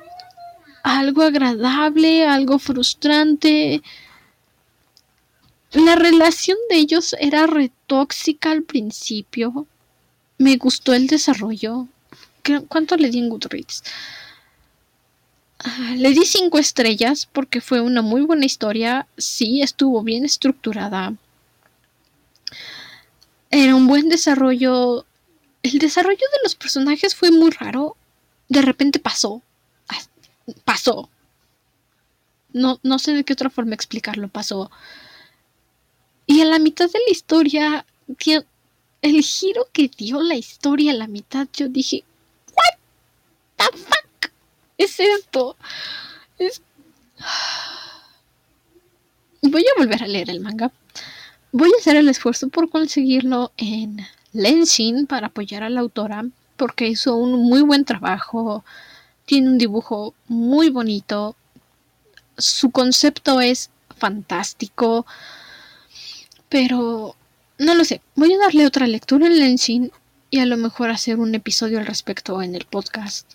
[0.84, 3.84] algo agradable, algo frustrante.
[5.72, 9.68] La relación de ellos era retóxica al principio.
[10.38, 11.88] Me gustó el desarrollo.
[12.68, 13.84] ¿Cuánto le di en Goodreads?
[15.60, 19.08] Ah, le di cinco estrellas porque fue una muy buena historia.
[19.18, 21.14] Sí, estuvo bien estructurada.
[23.52, 25.06] Era un buen desarrollo.
[25.62, 27.96] El desarrollo de los personajes fue muy raro.
[28.48, 29.44] De repente pasó.
[30.66, 31.10] Pasó.
[32.54, 34.30] No, no sé de qué otra forma explicarlo.
[34.30, 34.72] Pasó.
[36.30, 37.86] Y a la mitad de la historia,
[39.02, 42.04] el giro que dio la historia a la mitad, yo dije,
[42.56, 42.78] ¿What
[43.58, 44.32] the fuck
[44.78, 45.58] es esto?
[49.42, 50.72] Voy a volver a leer el manga.
[51.52, 56.28] Voy a hacer el esfuerzo por conseguirlo en Lenshin para apoyar a la autora,
[56.58, 58.64] porque hizo un muy buen trabajo.
[59.26, 61.36] Tiene un dibujo muy bonito.
[62.38, 65.08] Su concepto es fantástico.
[66.50, 67.16] Pero
[67.60, 68.02] no lo sé.
[68.16, 69.92] Voy a darle otra lectura en Lenshin
[70.30, 73.34] y a lo mejor hacer un episodio al respecto en el podcast.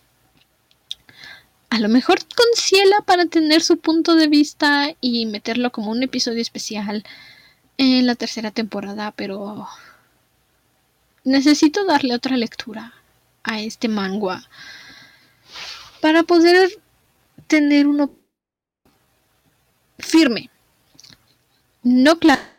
[1.70, 6.02] A lo mejor con Ciela para tener su punto de vista y meterlo como un
[6.02, 7.04] episodio especial
[7.76, 9.66] en la tercera temporada, pero
[11.24, 12.94] necesito darle otra lectura
[13.42, 14.48] a este manga
[16.00, 16.70] para poder
[17.46, 18.12] tener uno
[19.98, 20.50] firme.
[21.82, 22.53] No claro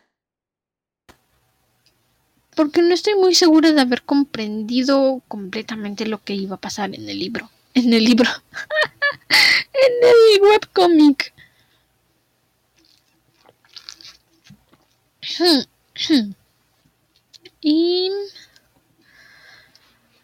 [2.56, 7.08] porque no estoy muy segura de haber comprendido completamente lo que iba a pasar en
[7.08, 7.50] el libro.
[7.74, 8.30] En el libro.
[9.30, 11.34] en el webcomic.
[17.60, 18.10] y...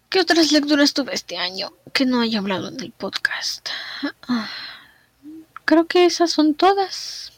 [0.08, 3.68] ¿Qué otras lecturas tuve este año que no haya hablado en el podcast?
[4.26, 4.50] Ah,
[5.66, 7.32] creo que esas son todas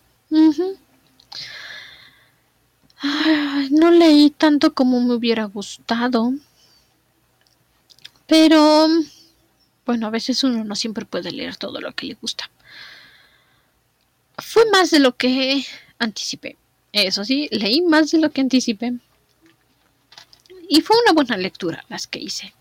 [3.70, 6.34] no leí tanto como me hubiera gustado.
[8.26, 8.88] Pero,
[9.84, 12.50] bueno, a veces uno no siempre puede leer todo lo que le gusta.
[14.38, 15.64] Fue más de lo que
[15.98, 16.56] anticipé.
[16.92, 18.94] Eso sí, leí más de lo que anticipé.
[20.68, 22.54] Y fue una buena lectura las que hice.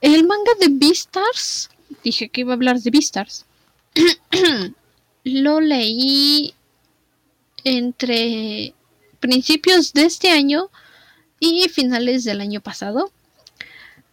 [0.00, 1.70] El manga de Beastars,
[2.02, 3.44] dije que iba a hablar de Beastars,
[5.24, 6.54] lo leí
[7.64, 8.74] entre
[9.22, 10.68] principios de este año
[11.38, 13.10] y finales del año pasado.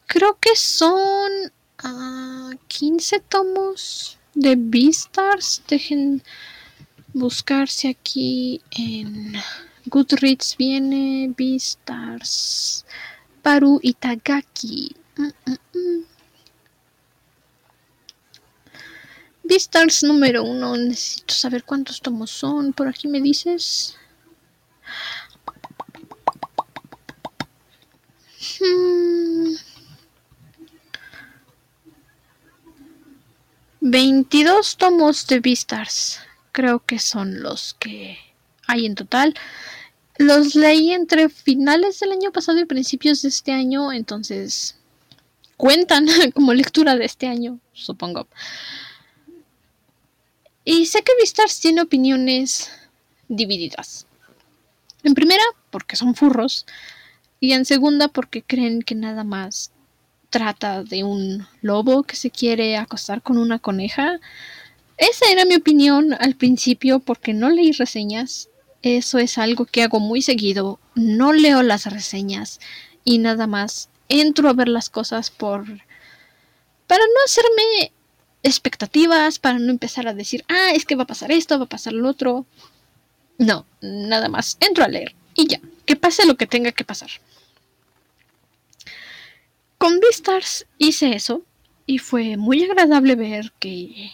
[0.05, 1.51] Creo que son
[2.67, 5.63] 15 ah, tomos de Beastars.
[5.67, 6.23] Dejen
[7.13, 9.33] buscarse aquí en
[9.85, 10.55] Goodreads.
[10.57, 12.85] Viene Beastars.
[13.41, 14.95] Paru Itagaki.
[15.17, 16.05] Mm, mm, mm.
[19.43, 20.77] Beastars número uno.
[20.77, 22.73] Necesito saber cuántos tomos son.
[22.73, 23.98] Por aquí me dices.
[33.81, 36.19] 22 tomos de Beastars.
[36.51, 38.17] Creo que son los que
[38.67, 39.33] hay en total.
[40.17, 44.75] Los leí entre finales del año pasado y principios de este año, entonces
[45.55, 48.27] cuentan como lectura de este año, supongo.
[50.65, 52.69] Y sé que Beastars tiene opiniones
[53.27, 54.05] divididas.
[55.03, 56.65] En primera, porque son furros.
[57.39, 59.71] Y en segunda, porque creen que nada más
[60.29, 64.19] trata de un lobo que se quiere acostar con una coneja.
[64.97, 68.49] Esa era mi opinión al principio porque no leí reseñas.
[68.81, 70.79] Eso es algo que hago muy seguido.
[70.95, 72.59] No leo las reseñas
[73.03, 75.65] y nada más entro a ver las cosas por...
[76.87, 77.93] para no hacerme
[78.43, 81.69] expectativas, para no empezar a decir, ah, es que va a pasar esto, va a
[81.69, 82.45] pasar lo otro.
[83.37, 84.57] No, nada más.
[84.59, 85.59] Entro a leer y ya.
[85.85, 87.09] Que pase lo que tenga que pasar.
[89.79, 91.41] Con Beastars hice eso
[91.85, 94.11] y fue muy agradable ver que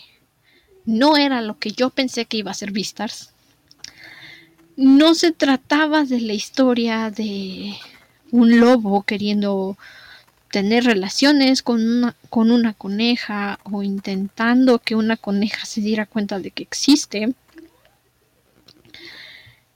[0.85, 3.31] no era lo que yo pensé que iba a ser Beastars.
[4.77, 7.73] No se trataba de la historia de
[8.29, 9.75] un lobo queriendo
[10.51, 16.39] tener relaciones con una, con una coneja o intentando que una coneja se diera cuenta
[16.39, 17.33] de que existe.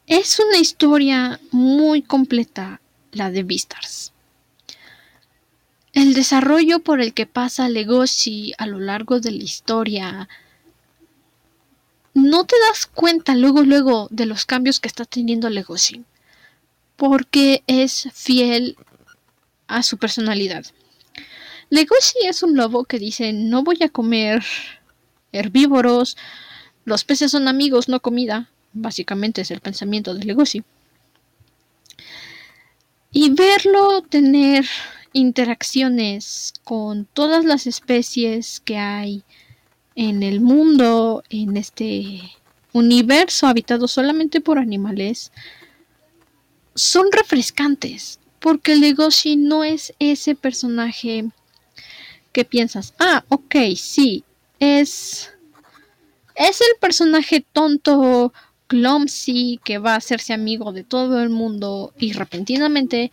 [0.05, 2.79] Es una historia muy completa
[3.11, 4.13] la de Beastars.
[5.99, 10.29] El desarrollo por el que pasa Legoshi a lo largo de la historia
[12.13, 16.05] no te das cuenta luego, luego de los cambios que está teniendo Legoshi.
[16.95, 18.77] Porque es fiel
[19.67, 20.65] a su personalidad.
[21.69, 24.41] Legoshi es un lobo que dice no voy a comer
[25.33, 26.15] herbívoros,
[26.85, 28.49] los peces son amigos, no comida.
[28.71, 30.63] Básicamente es el pensamiento de Legoshi.
[33.11, 34.65] Y verlo tener
[35.13, 39.23] interacciones con todas las especies que hay
[39.95, 42.21] en el mundo, en este
[42.73, 45.31] universo habitado solamente por animales,
[46.75, 51.25] son refrescantes, porque Legoshi no es ese personaje
[52.31, 54.23] que piensas, ah, ok, sí,
[54.59, 55.31] es...
[56.35, 58.31] Es el personaje tonto,
[58.67, 63.11] clumsy, que va a hacerse amigo de todo el mundo y repentinamente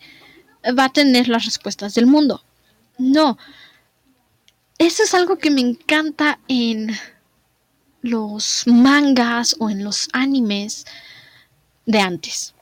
[0.77, 2.43] va a tener las respuestas del mundo.
[2.97, 3.37] No.
[4.77, 6.91] Eso es algo que me encanta en
[8.01, 10.85] los mangas o en los animes
[11.85, 12.53] de antes.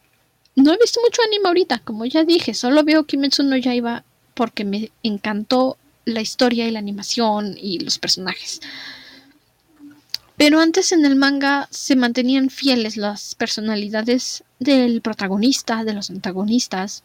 [0.56, 4.64] No he visto mucho anime ahorita, como ya dije, solo veo Kimetsu no Yaiba porque
[4.64, 8.62] me encantó la historia y la animación y los personajes.
[10.38, 17.04] Pero antes en el manga se mantenían fieles las personalidades del protagonista, de los antagonistas,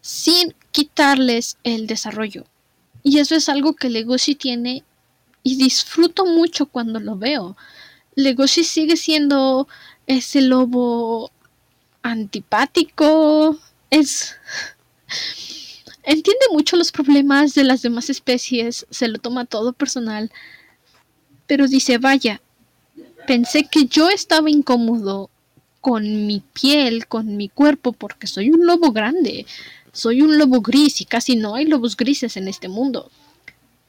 [0.00, 2.44] sin quitarles el desarrollo.
[3.02, 4.84] Y eso es algo que Legoshi tiene
[5.42, 7.56] y disfruto mucho cuando lo veo.
[8.14, 9.68] Legoshi sigue siendo
[10.06, 11.30] ese lobo
[12.02, 13.58] antipático,
[13.90, 14.36] es
[16.02, 20.30] entiende mucho los problemas de las demás especies, se lo toma todo personal,
[21.46, 22.40] pero dice, vaya,
[23.26, 25.30] pensé que yo estaba incómodo
[25.80, 29.46] con mi piel, con mi cuerpo, porque soy un lobo grande,
[29.92, 33.10] soy un lobo gris y casi no hay lobos grises en este mundo.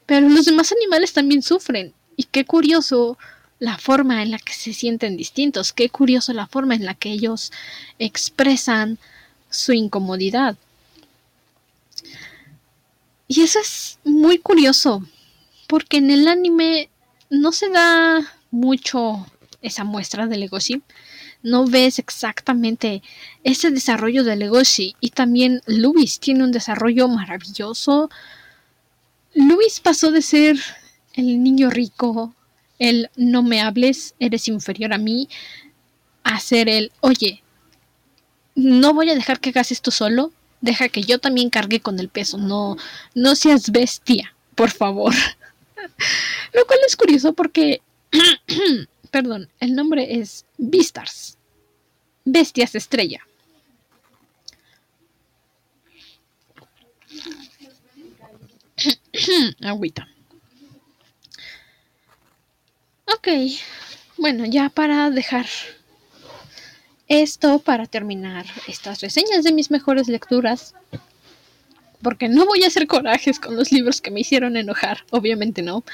[0.06, 3.18] Pero los demás animales también sufren, y qué curioso
[3.58, 7.10] la forma en la que se sienten distintos, qué curioso la forma en la que
[7.10, 7.52] ellos
[7.98, 8.98] expresan
[9.50, 10.56] su incomodidad.
[13.28, 15.06] Y eso es muy curioso,
[15.68, 16.90] porque en el anime
[17.30, 18.20] no se da
[18.50, 19.26] mucho
[19.62, 20.82] esa muestra de Legoshi.
[21.42, 23.02] No ves exactamente
[23.42, 24.94] ese desarrollo de Legoshi.
[25.00, 28.10] Y también Luis tiene un desarrollo maravilloso.
[29.34, 30.58] Luis pasó de ser
[31.14, 32.34] el niño rico,
[32.78, 35.28] el no me hables, eres inferior a mí,
[36.24, 37.42] a ser el, oye,
[38.54, 42.08] no voy a dejar que hagas esto solo, deja que yo también cargue con el
[42.08, 42.76] peso, no,
[43.14, 45.14] no seas bestia, por favor.
[46.52, 47.82] Lo cual es curioso porque,
[49.12, 51.38] perdón, el nombre es Beastars,
[52.24, 53.20] bestias estrella.
[59.60, 60.08] Agüita.
[63.06, 63.28] Ok,
[64.16, 65.46] bueno, ya para dejar
[67.08, 70.74] esto para terminar estas reseñas de mis mejores lecturas.
[72.00, 75.84] Porque no voy a hacer corajes con los libros que me hicieron enojar, obviamente no.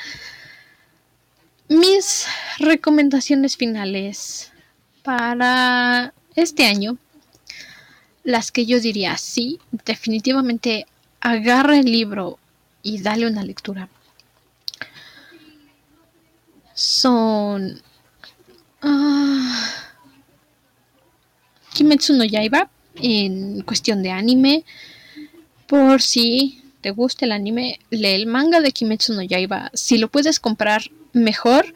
[1.69, 2.27] Mis
[2.59, 4.53] recomendaciones finales
[5.03, 6.97] para este año,
[8.25, 10.87] las que yo diría sí, definitivamente
[11.21, 12.39] agarra el libro
[12.83, 13.89] y dale una lectura.
[16.73, 17.83] Son...
[18.81, 19.71] Ah,
[21.75, 24.65] Kimetsu no Yaiba en cuestión de anime.
[25.67, 29.71] Por si te gusta el anime, lee el manga de Kimetsu no Yaiba.
[29.75, 31.73] Si lo puedes comprar mejor.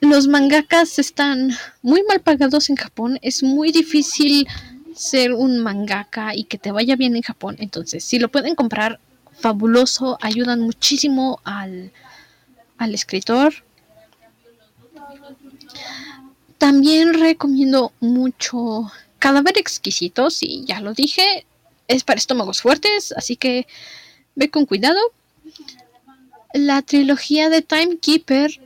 [0.00, 3.18] Los mangakas están muy mal pagados en Japón.
[3.22, 4.46] Es muy difícil
[4.94, 7.56] ser un mangaka y que te vaya bien en Japón.
[7.58, 8.98] Entonces, si lo pueden comprar,
[9.38, 10.18] fabuloso.
[10.20, 11.92] Ayudan muchísimo al,
[12.78, 13.54] al escritor.
[16.58, 21.44] También recomiendo mucho Cadáver Exquisito, sí, ya lo dije,
[21.88, 23.66] es para estómagos fuertes, así que
[24.34, 24.98] ve con cuidado.
[26.54, 28.60] La trilogía de Timekeeper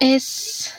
[0.00, 0.74] es...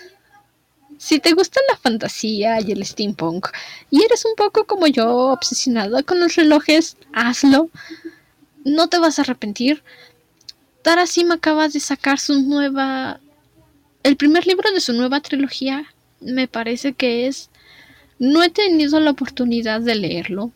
[0.97, 3.47] Si te gusta la fantasía y el steampunk
[3.89, 7.69] y eres un poco como yo obsesionado con los relojes, hazlo.
[8.63, 9.83] No te vas a arrepentir.
[10.81, 13.19] Tarasima acaba de sacar su nueva...
[14.03, 15.85] El primer libro de su nueva trilogía
[16.21, 17.49] me parece que es
[18.19, 20.51] no he tenido la oportunidad de leerlo,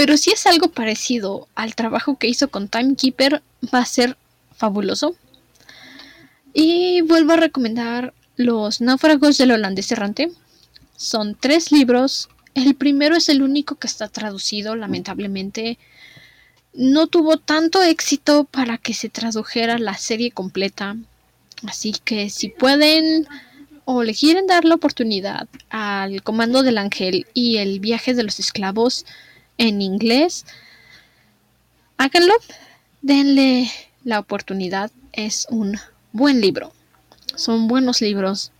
[0.00, 4.16] pero si es algo parecido al trabajo que hizo con Timekeeper, va a ser
[4.56, 5.14] fabuloso.
[6.54, 10.32] Y vuelvo a recomendar Los náufragos del holandés errante.
[10.96, 12.30] Son tres libros.
[12.54, 15.76] El primero es el único que está traducido, lamentablemente.
[16.72, 20.96] No tuvo tanto éxito para que se tradujera la serie completa.
[21.66, 23.28] Así que si pueden
[23.84, 28.40] o le quieren dar la oportunidad al Comando del Ángel y el viaje de los
[28.40, 29.04] esclavos
[29.60, 30.46] en inglés,
[31.98, 32.32] háganlo,
[33.02, 33.70] denle
[34.04, 34.90] la oportunidad.
[35.12, 35.78] Es un
[36.12, 36.72] buen libro.
[37.36, 38.52] Son buenos libros.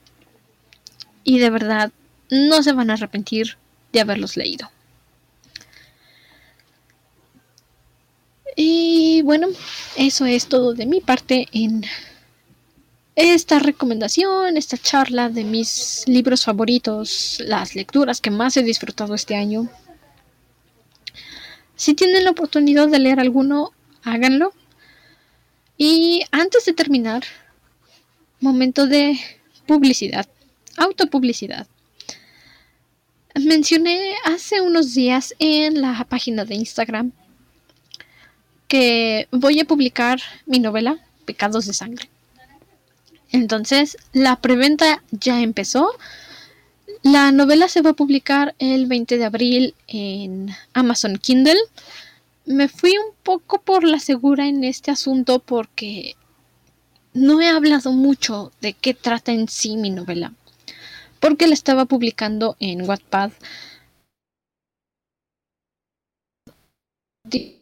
[1.24, 1.90] Y de verdad
[2.30, 3.56] no se van a arrepentir
[3.92, 4.70] de haberlos leído.
[8.54, 9.48] Y bueno,
[9.96, 11.82] eso es todo de mi parte en
[13.16, 19.34] esta recomendación, esta charla de mis libros favoritos, las lecturas que más he disfrutado este
[19.34, 19.70] año.
[21.80, 24.52] Si tienen la oportunidad de leer alguno, háganlo.
[25.78, 27.22] Y antes de terminar,
[28.38, 29.18] momento de
[29.66, 30.28] publicidad,
[30.76, 31.66] autopublicidad.
[33.34, 37.12] Mencioné hace unos días en la página de Instagram
[38.68, 42.10] que voy a publicar mi novela Pecados de Sangre.
[43.32, 45.90] Entonces, la preventa ya empezó.
[47.02, 51.58] La novela se va a publicar el 20 de abril en Amazon Kindle.
[52.44, 56.14] Me fui un poco por la segura en este asunto porque
[57.14, 60.34] no he hablado mucho de qué trata en sí mi novela.
[61.20, 63.32] Porque la estaba publicando en Wattpad.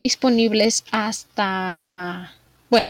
[0.03, 1.79] disponibles hasta
[2.71, 2.87] bueno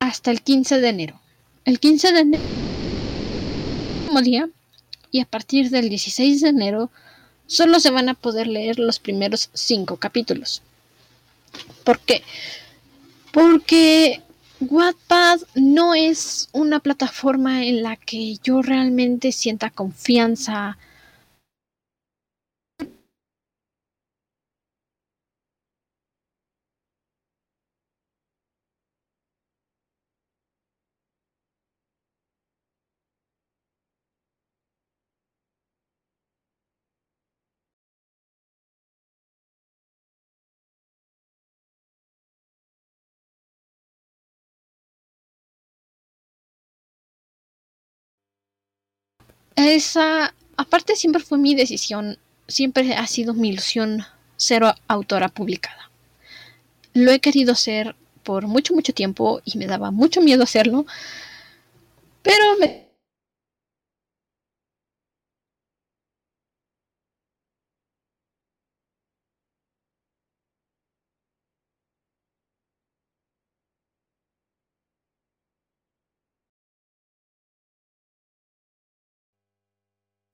[0.00, 1.25] hasta el 15 de enero.
[1.66, 2.42] El 15 de enero
[4.22, 4.48] día
[5.10, 6.90] y a partir del 16 de enero
[7.48, 10.62] solo se van a poder leer los primeros cinco capítulos.
[11.82, 12.22] ¿Por qué?
[13.32, 14.22] Porque
[14.60, 20.78] Wattpad no es una plataforma en la que yo realmente sienta confianza
[49.56, 54.04] Esa, aparte siempre fue mi decisión, siempre ha sido mi ilusión
[54.36, 55.90] ser autora publicada.
[56.92, 60.86] Lo he querido ser por mucho, mucho tiempo y me daba mucho miedo hacerlo,
[62.22, 62.85] pero me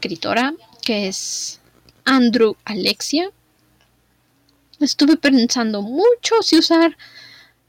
[0.03, 0.53] escritora,
[0.83, 1.61] que es
[2.05, 3.31] Andrew Alexia.
[4.81, 6.97] Estuve pensando mucho si usar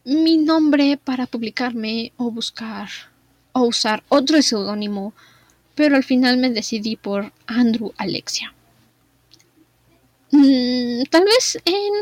[0.04, 2.90] mi nombre para publicarme o buscar
[3.52, 5.14] o usar otro seudónimo,
[5.76, 8.52] pero al final me decidí por Andrew Alexia.
[10.32, 11.94] Mm, tal vez en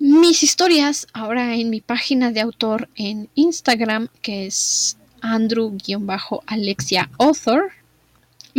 [0.00, 7.77] mis historias, ahora en mi página de autor en Instagram, que es Andrew-Alexia Author,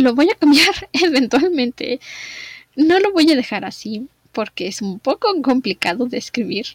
[0.00, 2.00] lo voy a cambiar eventualmente.
[2.76, 6.66] No lo voy a dejar así porque es un poco complicado de escribir.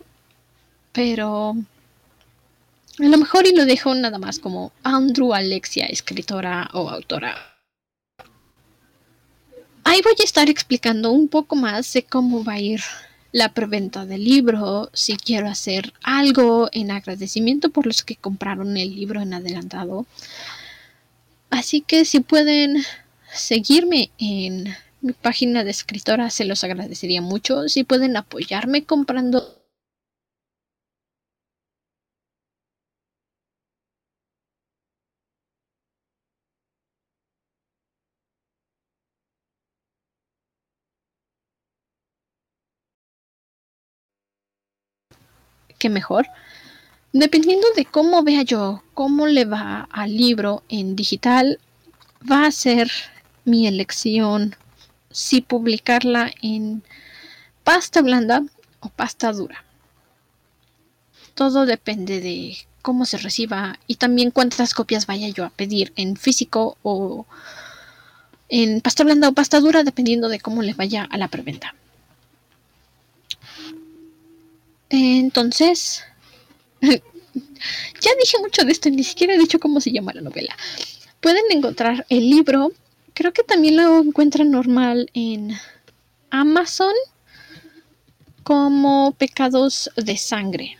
[0.91, 1.55] Pero
[2.99, 7.35] a lo mejor y lo dejo nada más como Andrew Alexia, escritora o autora.
[9.83, 12.81] Ahí voy a estar explicando un poco más de cómo va a ir
[13.31, 18.95] la preventa del libro, si quiero hacer algo en agradecimiento por los que compraron el
[18.95, 20.05] libro en adelantado.
[21.49, 22.83] Así que si pueden
[23.35, 27.67] seguirme en mi página de escritora, se los agradecería mucho.
[27.69, 29.65] Si pueden apoyarme comprando
[45.77, 46.27] que mejor.
[47.13, 51.59] Dependiendo de cómo vea yo, cómo le va al libro en digital,
[52.29, 52.91] va a ser
[53.45, 54.55] mi elección
[55.11, 56.83] si publicarla en
[57.63, 58.43] pasta blanda
[58.81, 59.63] o pasta dura.
[61.35, 66.17] Todo depende de cómo se reciba y también cuántas copias vaya yo a pedir en
[66.17, 67.25] físico o
[68.49, 71.75] en pasta blanda o pasta dura dependiendo de cómo le vaya a la preventa.
[74.89, 76.03] Entonces,
[76.81, 80.55] ya dije mucho de esto, ni siquiera he dicho cómo se llama la novela.
[81.21, 82.71] Pueden encontrar el libro
[83.15, 85.57] Creo que también lo encuentran normal en
[86.29, 86.93] Amazon
[88.43, 90.77] como pecados de sangre.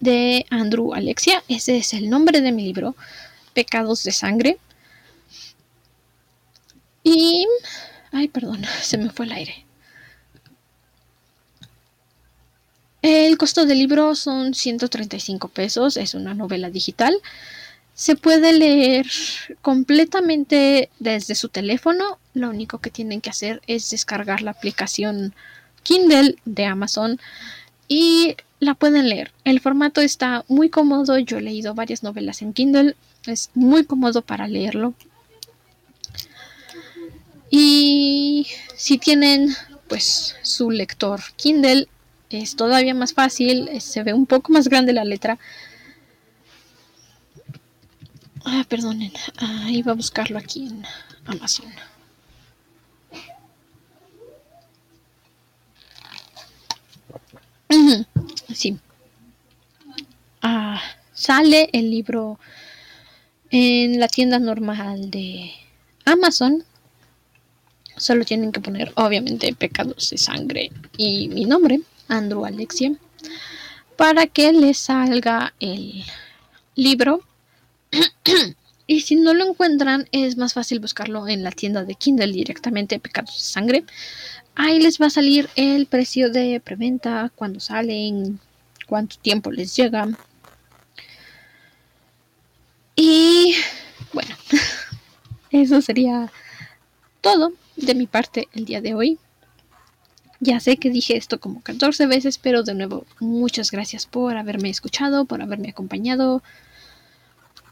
[0.00, 1.42] de Andrew Alexia.
[1.48, 2.94] Ese es el nombre de mi libro,
[3.52, 4.58] Pecados de Sangre.
[7.02, 7.46] Y...
[8.12, 9.64] Ay, perdón, se me fue el aire.
[13.02, 17.14] El costo del libro son 135 pesos, es una novela digital.
[17.98, 19.08] Se puede leer
[19.60, 22.20] completamente desde su teléfono.
[22.32, 25.34] Lo único que tienen que hacer es descargar la aplicación
[25.82, 27.18] Kindle de Amazon
[27.88, 29.32] y la pueden leer.
[29.42, 31.18] El formato está muy cómodo.
[31.18, 32.94] Yo he leído varias novelas en Kindle.
[33.26, 34.94] Es muy cómodo para leerlo.
[37.50, 38.46] Y
[38.76, 39.56] si tienen
[39.88, 41.88] pues su lector Kindle
[42.30, 45.40] es todavía más fácil, se ve un poco más grande la letra.
[48.44, 50.84] Ah, perdonen, ah, iba a buscarlo aquí en
[51.26, 51.70] Amazon.
[58.54, 58.78] Sí.
[60.42, 60.80] Ah,
[61.12, 62.40] sale el libro
[63.50, 65.52] en la tienda normal de
[66.04, 66.64] Amazon.
[67.96, 71.80] Solo tienen que poner, obviamente, pecados de sangre y mi nombre.
[72.08, 72.96] Andrew Alexia,
[73.96, 76.04] para que le salga el
[76.74, 77.22] libro.
[78.86, 82.98] Y si no lo encuentran, es más fácil buscarlo en la tienda de Kindle directamente,
[82.98, 83.84] Pecados de Sangre.
[84.54, 88.40] Ahí les va a salir el precio de preventa, cuando salen,
[88.86, 90.08] cuánto tiempo les llega.
[92.96, 93.54] Y
[94.12, 94.34] bueno,
[95.50, 96.32] eso sería
[97.20, 99.18] todo de mi parte el día de hoy.
[100.40, 104.70] Ya sé que dije esto como 14 veces, pero de nuevo, muchas gracias por haberme
[104.70, 106.42] escuchado, por haberme acompañado.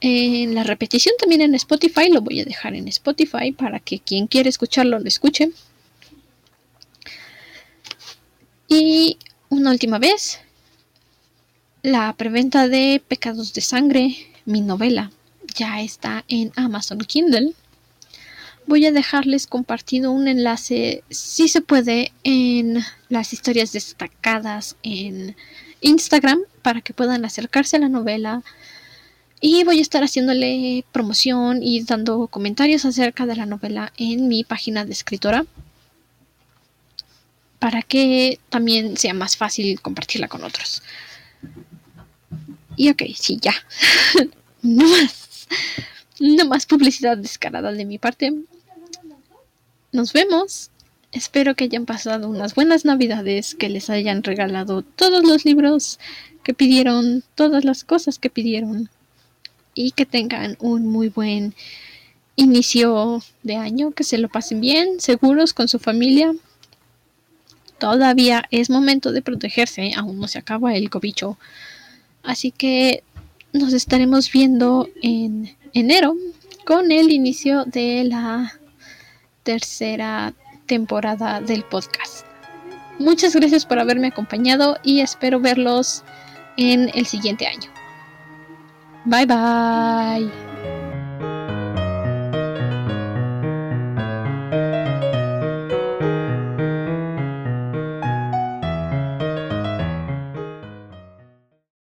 [0.01, 4.27] En la repetición también en Spotify, lo voy a dejar en Spotify para que quien
[4.27, 5.51] quiera escucharlo lo escuche.
[8.69, 9.19] Y
[9.49, 10.41] una última vez,
[11.83, 15.11] la preventa de Pecados de Sangre, mi novela,
[15.55, 17.55] ya está en Amazon Kindle
[18.67, 25.37] voy a dejarles compartido un enlace, si se puede, en las historias destacadas en
[25.81, 28.43] Instagram para que puedan acercarse a la novela.
[29.41, 34.45] Y voy a estar haciéndole promoción y dando comentarios acerca de la novela en mi
[34.45, 35.45] página de escritora.
[37.59, 40.83] Para que también sea más fácil compartirla con otros.
[42.77, 43.55] Y ok, sí, ya.
[44.63, 45.49] no más.
[46.19, 48.33] No más publicidad descarada de mi parte.
[49.93, 50.71] Nos vemos.
[51.13, 55.99] Espero que hayan pasado unas buenas navidades, que les hayan regalado todos los libros
[56.43, 58.91] que pidieron, todas las cosas que pidieron
[59.77, 61.55] y que tengan un muy buen
[62.35, 66.35] inicio de año, que se lo pasen bien, seguros con su familia.
[67.79, 71.39] Todavía es momento de protegerse, aún no se acaba el cobicho.
[72.25, 73.05] Así que
[73.53, 76.17] nos estaremos viendo en enero
[76.65, 78.59] con el inicio de la
[79.43, 80.35] tercera
[80.65, 82.27] temporada del podcast.
[82.99, 86.03] Muchas gracias por haberme acompañado y espero verlos
[86.57, 87.76] en el siguiente año.
[89.09, 90.46] 拜拜。